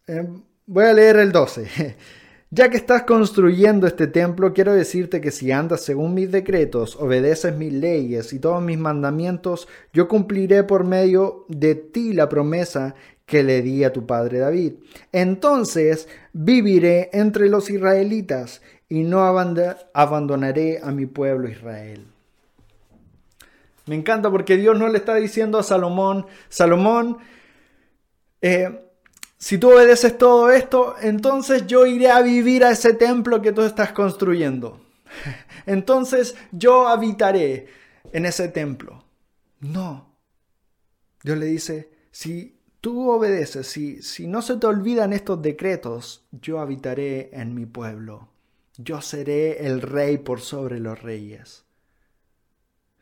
eh, 0.07 0.27
voy 0.65 0.85
a 0.85 0.93
leer 0.93 1.17
el 1.17 1.31
12. 1.31 1.95
Ya 2.49 2.69
que 2.69 2.77
estás 2.77 3.03
construyendo 3.03 3.87
este 3.87 4.07
templo, 4.07 4.53
quiero 4.53 4.73
decirte 4.73 5.19
que 5.19 5.31
si 5.31 5.51
andas 5.51 5.81
según 5.81 6.13
mis 6.13 6.31
decretos, 6.31 6.95
obedeces 6.95 7.53
mis 7.57 7.73
leyes 7.73 8.31
y 8.31 8.39
todos 8.39 8.63
mis 8.63 8.77
mandamientos, 8.77 9.67
yo 9.91 10.07
cumpliré 10.07 10.63
por 10.63 10.85
medio 10.85 11.45
de 11.49 11.75
ti 11.75 12.13
la 12.13 12.29
promesa 12.29 12.95
que 13.25 13.43
le 13.43 13.61
di 13.61 13.83
a 13.83 13.91
tu 13.91 14.05
padre 14.05 14.39
David. 14.39 14.75
Entonces 15.11 16.07
viviré 16.31 17.09
entre 17.11 17.49
los 17.49 17.69
israelitas 17.69 18.61
y 18.87 19.03
no 19.03 19.25
abandonaré 19.93 20.79
a 20.81 20.91
mi 20.91 21.05
pueblo 21.05 21.49
Israel. 21.49 22.07
Me 23.87 23.95
encanta 23.95 24.31
porque 24.31 24.55
Dios 24.55 24.79
no 24.79 24.87
le 24.87 24.97
está 24.97 25.15
diciendo 25.15 25.57
a 25.57 25.63
Salomón, 25.63 26.25
Salomón, 26.47 27.17
eh, 28.41 28.86
si 29.37 29.59
tú 29.59 29.71
obedeces 29.71 30.17
todo 30.17 30.49
esto, 30.49 30.95
entonces 30.99 31.67
yo 31.67 31.85
iré 31.85 32.09
a 32.09 32.21
vivir 32.21 32.63
a 32.63 32.71
ese 32.71 32.93
templo 32.93 33.41
que 33.41 33.51
tú 33.51 33.61
estás 33.61 33.91
construyendo. 33.91 34.81
Entonces 35.65 36.35
yo 36.51 36.87
habitaré 36.87 37.67
en 38.11 38.25
ese 38.25 38.47
templo. 38.47 39.03
No. 39.59 40.15
Dios 41.23 41.37
le 41.37 41.45
dice, 41.45 41.91
si 42.09 42.59
tú 42.81 43.11
obedeces, 43.11 43.67
si, 43.67 44.01
si 44.01 44.27
no 44.27 44.41
se 44.41 44.57
te 44.57 44.65
olvidan 44.65 45.13
estos 45.13 45.41
decretos, 45.41 46.25
yo 46.31 46.59
habitaré 46.59 47.29
en 47.33 47.53
mi 47.53 47.65
pueblo. 47.65 48.29
Yo 48.77 49.01
seré 49.01 49.67
el 49.67 49.81
rey 49.81 50.17
por 50.17 50.41
sobre 50.41 50.79
los 50.79 51.01
reyes. 51.01 51.65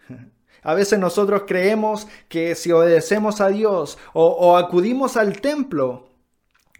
A 0.63 0.73
veces 0.73 0.97
nosotros 0.97 1.43
creemos 1.45 2.07
que 2.27 2.55
si 2.55 2.71
obedecemos 2.71 3.39
a 3.39 3.49
Dios 3.49 3.99
o, 4.13 4.25
o 4.25 4.57
acudimos 4.57 5.15
al 5.15 5.39
templo, 5.39 6.14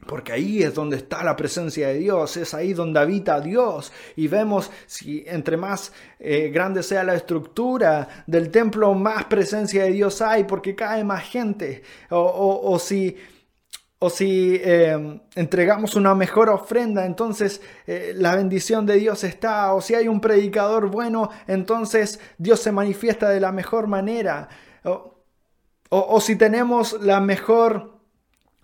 porque 0.06 0.34
ahí 0.34 0.62
es 0.62 0.74
donde 0.74 0.98
está 0.98 1.24
la 1.24 1.36
presencia 1.36 1.88
de 1.88 1.96
Dios, 1.96 2.38
es 2.38 2.54
ahí 2.54 2.74
donde 2.74 3.00
habita 3.00 3.42
Dios. 3.42 3.92
Y 4.16 4.28
vemos 4.28 4.72
si 4.86 5.24
entre 5.28 5.58
más 5.58 5.92
eh, 6.20 6.50
grande 6.50 6.84
sea 6.84 7.04
la 7.04 7.16
estructura 7.16 8.24
del 8.28 8.52
templo, 8.52 8.94
más 8.94 9.26
presencia 9.26 9.84
de 9.84 9.92
Dios 9.92 10.22
hay, 10.22 10.44
porque 10.44 10.76
cae 10.76 11.04
más 11.04 11.24
gente. 11.24 11.84
O, 12.10 12.78
si, 12.80 13.18
o 14.00 14.10
si 14.10 14.60
em, 14.64 15.20
entregamos 15.36 15.96
una 15.96 16.14
mejor 16.14 16.50
ofrenda, 16.50 17.06
entonces 17.06 17.62
eh, 17.88 18.14
la 18.16 18.36
bendición 18.36 18.86
de 18.86 18.96
Dios 18.98 19.24
está. 19.24 19.74
O 19.74 19.82
si 19.82 19.96
hay 19.96 20.08
un 20.08 20.22
predicador 20.22 20.90
bueno, 20.92 21.30
entonces 21.48 22.20
Dios 22.38 22.60
se 22.60 22.72
manifiesta 22.72 23.30
de 23.30 23.40
la 23.40 23.52
mejor 23.52 23.88
manera. 23.88 24.50
o 24.84 26.20
si 26.20 26.36
tenemos 26.36 27.02
la 27.02 27.22
mejor 27.22 27.95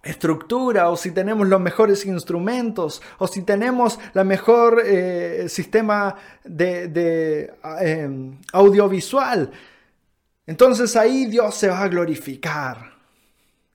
estructura 0.04 0.90
o 0.90 0.98
si 0.98 1.12
tenemos 1.12 1.48
los 1.48 1.62
mejores 1.62 2.06
instrumentos 2.06 3.02
o 3.20 3.28
si 3.28 3.44
tenemos 3.44 4.00
la 4.14 4.24
mejor 4.24 4.82
eh, 4.84 5.48
sistema 5.48 6.16
de, 6.44 7.54
em, 7.80 8.38
audiovisual. 8.54 9.52
Entonces 10.48 10.96
ahí 10.96 11.26
Dios 11.26 11.56
se 11.56 11.68
va 11.68 11.82
a 11.82 11.88
glorificar 11.88 12.91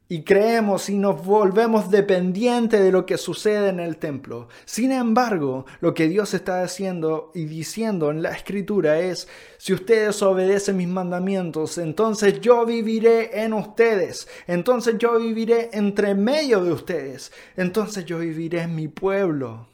y 0.08 0.22
creemos 0.22 0.88
y 0.88 0.98
nos 0.98 1.24
volvemos 1.24 1.90
dependientes 1.90 2.80
de 2.80 2.92
lo 2.92 3.06
que 3.06 3.18
sucede 3.18 3.70
en 3.70 3.80
el 3.80 3.96
templo. 3.96 4.48
Sin 4.64 4.92
embargo, 4.92 5.66
lo 5.80 5.94
que 5.94 6.08
Dios 6.08 6.32
está 6.32 6.62
haciendo 6.62 7.32
y 7.34 7.46
diciendo 7.46 8.10
en 8.10 8.22
la 8.22 8.30
escritura 8.30 9.00
es, 9.00 9.26
si 9.58 9.72
ustedes 9.72 10.22
obedecen 10.22 10.76
mis 10.76 10.88
mandamientos, 10.88 11.78
entonces 11.78 12.40
yo 12.40 12.64
viviré 12.64 13.42
en 13.42 13.52
ustedes, 13.52 14.28
entonces 14.46 14.96
yo 14.98 15.18
viviré 15.18 15.70
entre 15.72 16.14
medio 16.14 16.62
de 16.62 16.72
ustedes, 16.72 17.32
entonces 17.56 18.04
yo 18.04 18.20
viviré 18.20 18.62
en 18.62 18.76
mi 18.76 18.86
pueblo, 18.86 19.66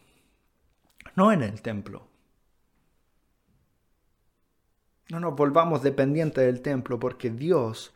no 1.14 1.30
en 1.30 1.42
el 1.42 1.60
templo. 1.60 2.08
No 5.10 5.20
nos 5.20 5.36
volvamos 5.36 5.82
dependientes 5.82 6.42
del 6.42 6.62
templo 6.62 6.98
porque 6.98 7.28
Dios 7.28 7.92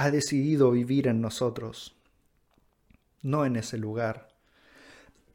ha 0.00 0.10
decidido 0.10 0.70
vivir 0.70 1.08
en 1.08 1.20
nosotros, 1.20 1.94
no 3.20 3.44
en 3.44 3.56
ese 3.56 3.76
lugar. 3.76 4.30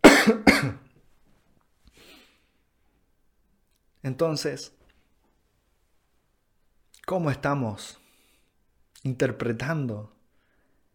Entonces, 4.01 4.73
¿cómo 7.05 7.29
estamos 7.29 7.99
interpretando 9.03 10.15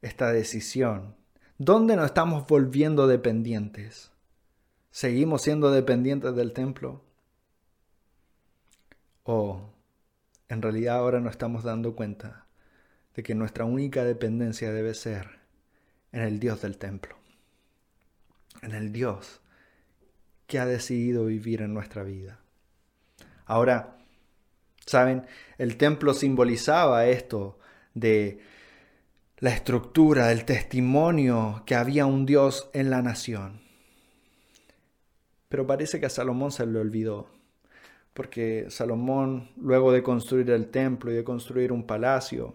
esta 0.02 0.32
decisión? 0.32 1.14
¿Dónde 1.56 1.94
nos 1.94 2.06
estamos 2.06 2.48
volviendo 2.48 3.06
dependientes? 3.06 4.10
¿Seguimos 4.90 5.42
siendo 5.42 5.70
dependientes 5.70 6.34
del 6.34 6.52
templo? 6.52 7.04
¿O 9.22 9.70
en 10.48 10.60
realidad 10.60 10.96
ahora 10.96 11.20
nos 11.20 11.30
estamos 11.30 11.62
dando 11.62 11.94
cuenta 11.94 12.49
de 13.14 13.22
que 13.22 13.34
nuestra 13.34 13.64
única 13.64 14.04
dependencia 14.04 14.72
debe 14.72 14.94
ser 14.94 15.40
en 16.12 16.22
el 16.22 16.40
Dios 16.40 16.62
del 16.62 16.78
templo, 16.78 17.16
en 18.62 18.72
el 18.72 18.92
Dios 18.92 19.40
que 20.46 20.58
ha 20.58 20.66
decidido 20.66 21.26
vivir 21.26 21.62
en 21.62 21.72
nuestra 21.72 22.02
vida. 22.02 22.40
Ahora, 23.46 23.98
¿saben? 24.86 25.26
El 25.58 25.76
templo 25.76 26.14
simbolizaba 26.14 27.06
esto 27.06 27.58
de 27.94 28.40
la 29.38 29.50
estructura, 29.50 30.26
del 30.26 30.44
testimonio 30.44 31.62
que 31.66 31.74
había 31.74 32.06
un 32.06 32.26
Dios 32.26 32.68
en 32.72 32.90
la 32.90 33.00
nación. 33.00 33.60
Pero 35.48 35.66
parece 35.66 35.98
que 35.98 36.06
a 36.06 36.10
Salomón 36.10 36.52
se 36.52 36.66
le 36.66 36.78
olvidó, 36.78 37.28
porque 38.12 38.66
Salomón, 38.68 39.50
luego 39.56 39.92
de 39.92 40.02
construir 40.02 40.50
el 40.50 40.68
templo 40.68 41.10
y 41.10 41.14
de 41.14 41.24
construir 41.24 41.72
un 41.72 41.86
palacio, 41.86 42.54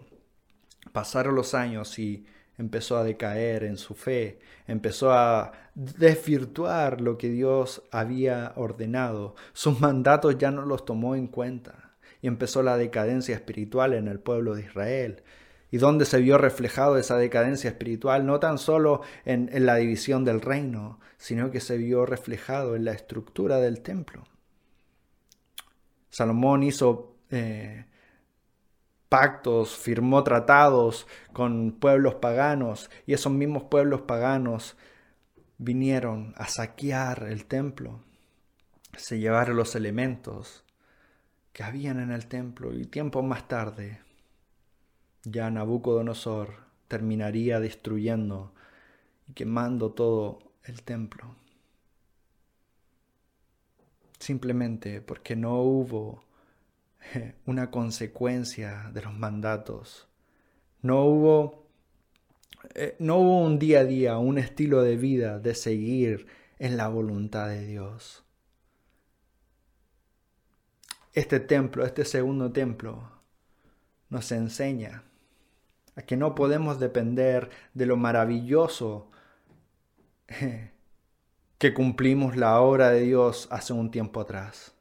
pasaron 0.92 1.34
los 1.34 1.54
años 1.54 1.98
y 1.98 2.26
empezó 2.58 2.96
a 2.96 3.04
decaer 3.04 3.64
en 3.64 3.76
su 3.76 3.94
fe, 3.94 4.38
empezó 4.66 5.12
a 5.12 5.52
desvirtuar 5.74 7.00
lo 7.00 7.18
que 7.18 7.28
Dios 7.28 7.82
había 7.90 8.52
ordenado, 8.56 9.34
sus 9.52 9.80
mandatos 9.80 10.38
ya 10.38 10.50
no 10.50 10.64
los 10.64 10.84
tomó 10.84 11.14
en 11.14 11.26
cuenta 11.26 11.86
y 12.22 12.28
empezó 12.28 12.62
la 12.62 12.76
decadencia 12.76 13.34
espiritual 13.34 13.92
en 13.92 14.08
el 14.08 14.20
pueblo 14.20 14.54
de 14.54 14.62
Israel. 14.62 15.22
¿Y 15.70 15.78
dónde 15.78 16.04
se 16.04 16.20
vio 16.20 16.38
reflejado 16.38 16.96
esa 16.96 17.16
decadencia 17.18 17.68
espiritual? 17.68 18.24
No 18.24 18.38
tan 18.38 18.56
solo 18.56 19.02
en, 19.24 19.50
la 19.66 19.76
división 19.76 20.24
del 20.24 20.40
reino, 20.40 21.00
sino 21.18 21.50
que 21.50 21.60
se 21.60 21.76
vio 21.76 22.06
reflejado 22.06 22.76
en 22.76 22.84
la 22.84 22.92
estructura 22.92 23.58
del 23.58 23.82
templo. 23.82 24.24
Salomón 26.08 26.62
hizo 26.62 27.16
eh, 27.30 27.84
pactos, 29.08 29.76
firmó 29.76 30.24
tratados 30.24 31.06
con 31.32 31.72
pueblos 31.72 32.16
paganos 32.16 32.90
y 33.06 33.14
esos 33.14 33.32
mismos 33.32 33.64
pueblos 33.64 34.02
paganos 34.02 34.76
vinieron 35.58 36.34
a 36.36 36.48
saquear 36.48 37.24
el 37.24 37.46
templo, 37.46 38.00
se 38.96 39.18
llevaron 39.18 39.56
los 39.56 39.74
elementos 39.74 40.64
que 41.52 41.62
habían 41.62 42.00
en 42.00 42.10
el 42.10 42.26
templo 42.26 42.74
y 42.74 42.84
tiempo 42.84 43.22
más 43.22 43.48
tarde 43.48 44.00
ya 45.28 45.50
Nabucodonosor 45.50 46.54
terminaría 46.86 47.58
destruyendo 47.58 48.52
y 49.28 49.32
quemando 49.32 49.90
todo 49.90 50.38
el 50.62 50.82
templo. 50.82 51.34
Simplemente 54.20 55.00
porque 55.00 55.34
no 55.34 55.60
hubo 55.62 56.22
una 57.46 57.70
consecuencia 57.70 58.90
de 58.92 59.02
los 59.02 59.14
mandatos. 59.14 60.08
No 60.82 61.04
hubo, 61.04 61.66
eh, 62.74 62.96
no 62.98 63.16
hubo 63.16 63.40
un 63.40 63.58
día 63.58 63.80
a 63.80 63.84
día, 63.84 64.18
un 64.18 64.38
estilo 64.38 64.82
de 64.82 64.96
vida 64.96 65.38
de 65.38 65.54
seguir 65.54 66.26
en 66.58 66.76
la 66.76 66.88
voluntad 66.88 67.48
de 67.48 67.66
Dios. 67.66 68.24
Este 71.12 71.40
templo, 71.40 71.84
este 71.84 72.04
segundo 72.04 72.52
templo, 72.52 73.10
nos 74.10 74.30
enseña 74.32 75.02
a 75.96 76.02
que 76.02 76.16
no 76.16 76.34
podemos 76.34 76.78
depender 76.78 77.50
de 77.72 77.86
lo 77.86 77.96
maravilloso 77.96 79.10
que 81.58 81.74
cumplimos 81.74 82.36
la 82.36 82.60
obra 82.60 82.90
de 82.90 83.00
Dios 83.00 83.48
hace 83.50 83.72
un 83.72 83.90
tiempo 83.90 84.20
atrás. 84.20 84.75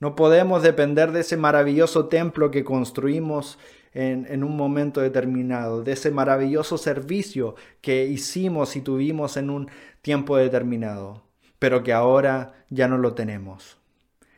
No 0.00 0.16
podemos 0.16 0.62
depender 0.62 1.12
de 1.12 1.20
ese 1.20 1.36
maravilloso 1.36 2.08
templo 2.08 2.50
que 2.50 2.64
construimos 2.64 3.58
en, 3.92 4.44
un 4.44 4.56
momento 4.56 5.02
determinado, 5.02 5.82
de 5.82 5.92
ese 5.92 6.10
maravilloso 6.10 6.78
servicio 6.78 7.54
que 7.82 8.06
hicimos 8.06 8.76
y 8.76 8.80
tuvimos 8.80 9.36
en 9.36 9.50
un 9.50 9.70
tiempo 10.00 10.38
determinado, 10.38 11.24
pero 11.58 11.82
que 11.82 11.92
ahora 11.92 12.64
ya 12.70 12.88
no 12.88 12.96
lo 12.96 13.14
tenemos. 13.14 13.76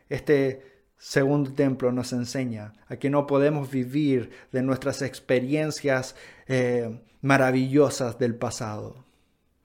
Este 0.09 0.83
segundo 0.97 1.53
templo 1.53 1.93
nos 1.93 2.11
enseña 2.11 2.73
a 2.87 2.97
que 2.97 3.09
no 3.09 3.25
podemos 3.25 3.71
vivir 3.71 4.31
de 4.51 4.63
nuestras 4.63 5.01
experiencias 5.01 6.15
eh, 6.47 6.99
maravillosas 7.21 8.19
del 8.19 8.35
pasado, 8.35 9.05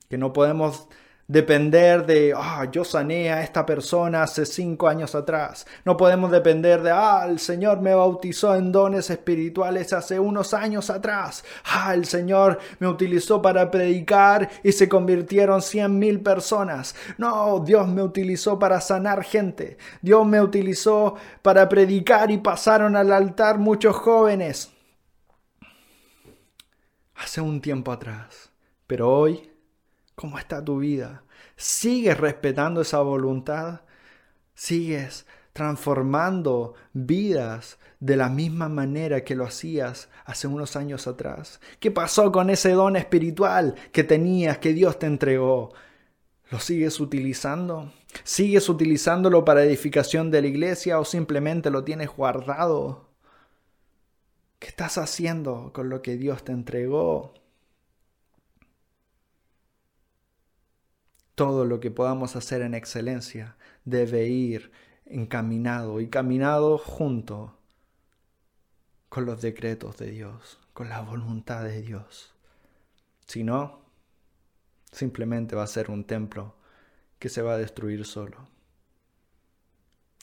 que 0.09 0.19
no 0.19 0.33
podemos 0.33 0.89
depender 1.29 2.07
de, 2.07 2.33
ah, 2.35 2.67
yo 2.73 2.85
sané 2.85 3.31
a 3.31 3.43
esta 3.43 3.67
persona 3.67 4.23
hace 4.23 4.47
cinco 4.47 4.89
años 4.89 5.15
atrás. 5.15 5.67
No 5.85 5.97
podemos 5.97 6.31
depender 6.31 6.83
de, 6.83 6.91
ah, 6.91 7.27
el 7.29 7.39
Señor 7.39 7.83
me 7.83 7.95
bautizó 7.95 8.55
en 8.55 8.73
dones 8.73 9.11
espirituales 9.11 9.93
hace 9.93 10.19
unos 10.19 10.55
años 10.55 10.89
atrás. 10.89 11.45
Ah, 11.65 11.93
el 11.95 12.07
Señor 12.07 12.59
me 12.79 12.89
utilizó 12.89 13.43
para 13.43 13.71
predicar 13.71 14.49
y 14.65 14.73
se 14.73 14.89
convirtieron 14.89 15.61
cien 15.61 15.99
mil 15.99 16.23
personas. 16.23 16.97
No, 17.19 17.61
Dios 17.61 17.87
me 17.89 18.03
utilizó 18.03 18.59
para 18.59 18.81
sanar 18.81 19.23
gente. 19.23 19.77
Dios 20.01 20.27
me 20.27 20.41
utilizó 20.41 21.15
para 21.43 21.69
predicar 21.69 22.31
y 22.31 22.39
pasaron 22.39 22.97
al 22.97 23.13
altar 23.13 23.59
muchos 23.59 23.95
jóvenes. 23.97 24.73
Hace 27.15 27.43
un 27.43 27.61
tiempo 27.61 27.93
atrás. 27.93 28.51
Pero 28.87 29.13
hoy 29.13 29.48
¿Cómo 30.19 30.37
está 30.37 30.65
tu 30.65 30.81
vida? 30.81 31.23
¿Sigues 31.55 32.19
respetando 32.19 32.81
esa 32.81 32.99
voluntad? 33.03 33.83
¿Sigues 34.53 35.27
transformando 35.53 36.75
vidas 36.93 37.79
de 38.01 38.17
la 38.17 38.29
misma 38.29 38.69
manera 38.69 39.23
que 39.23 39.37
lo 39.37 39.45
hacías 39.45 40.09
hace 40.25 40.49
unos 40.49 40.75
años 40.75 41.07
atrás? 41.07 41.61
¿Qué 41.79 41.93
pasó 41.93 42.33
con 42.33 42.51
ese 42.51 42.73
don 42.73 42.97
espiritual 42.97 43.77
que 43.93 44.03
tenías, 44.03 44.59
que 44.59 44.73
Dios 44.73 44.99
te 44.99 45.07
entregó? 45.07 45.73
¿Lo 46.51 46.59
sigues 46.59 46.99
utilizando? 46.99 47.93
¿Sigues 48.25 48.69
utilizándolo 48.69 49.45
para 49.45 49.63
edificación 49.63 50.33
de 50.33 50.43
la 50.43 50.49
iglesia 50.49 50.99
o 50.99 51.05
simplemente 51.05 51.71
lo 51.71 51.85
tienes 51.85 52.09
guardado? 52.09 53.09
¿Qué 54.59 54.67
estás 54.67 54.99
haciendo 54.99 55.73
con 55.73 55.89
lo 55.89 56.03
que 56.03 56.17
Dios 56.17 56.43
te 56.43 56.51
entregó? 56.51 57.38
Todo 61.39 61.65
lo 61.65 61.79
que 61.79 61.93
podamos 61.93 62.35
hacer 62.35 62.63
en 62.63 62.75
excelencia 62.75 63.57
debe 63.85 64.27
ir 64.27 64.73
encaminado 65.07 66.01
y 66.01 66.09
caminado 66.09 66.79
junto 66.79 67.57
con 69.09 69.25
los 69.25 69.41
decretos 69.41 69.97
de 69.99 70.11
Dios, 70.11 70.59
con 70.73 70.89
la 70.89 71.01
voluntad 71.01 71.63
de 71.63 71.81
Dios. 71.81 72.35
Si 73.25 73.45
no, 73.45 73.79
simplemente 74.91 75.55
va 75.55 75.63
a 75.63 75.69
ser 75.69 75.93
un 75.93 76.03
templo 76.03 76.57
que 77.21 77.29
se 77.29 77.41
va 77.41 77.55
a 77.55 77.59
destruir 77.59 78.05
solo. 78.05 78.49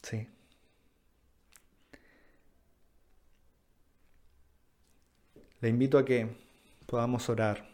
Sí. 0.03 0.28
Le 5.61 5.70
invito 5.70 5.97
a 5.97 6.03
que 6.03 6.28
podamos 6.86 7.30
orar 7.30 7.70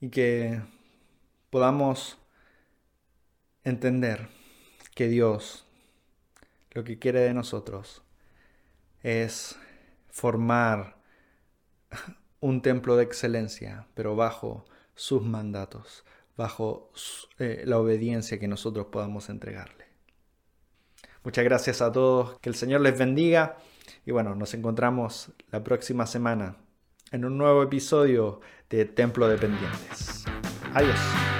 y 0.00 0.08
que 0.08 0.79
podamos 1.50 2.18
entender 3.64 4.28
que 4.94 5.08
Dios 5.08 5.66
lo 6.72 6.84
que 6.84 6.98
quiere 6.98 7.20
de 7.20 7.34
nosotros 7.34 8.02
es 9.02 9.58
formar 10.08 10.96
un 12.40 12.62
templo 12.62 12.96
de 12.96 13.04
excelencia, 13.04 13.86
pero 13.94 14.16
bajo 14.16 14.64
sus 14.94 15.22
mandatos, 15.22 16.04
bajo 16.36 16.92
eh, 17.38 17.64
la 17.66 17.78
obediencia 17.78 18.38
que 18.38 18.48
nosotros 18.48 18.86
podamos 18.86 19.28
entregarle. 19.28 19.86
Muchas 21.22 21.44
gracias 21.44 21.82
a 21.82 21.92
todos, 21.92 22.38
que 22.38 22.48
el 22.48 22.54
Señor 22.54 22.80
les 22.80 22.98
bendiga 22.98 23.58
y 24.06 24.12
bueno, 24.12 24.34
nos 24.34 24.54
encontramos 24.54 25.32
la 25.50 25.62
próxima 25.62 26.06
semana 26.06 26.56
en 27.12 27.24
un 27.24 27.36
nuevo 27.36 27.62
episodio 27.62 28.40
de 28.70 28.84
Templo 28.86 29.28
de 29.28 29.36
Pendientes. 29.36 30.24
Adiós. 30.72 31.39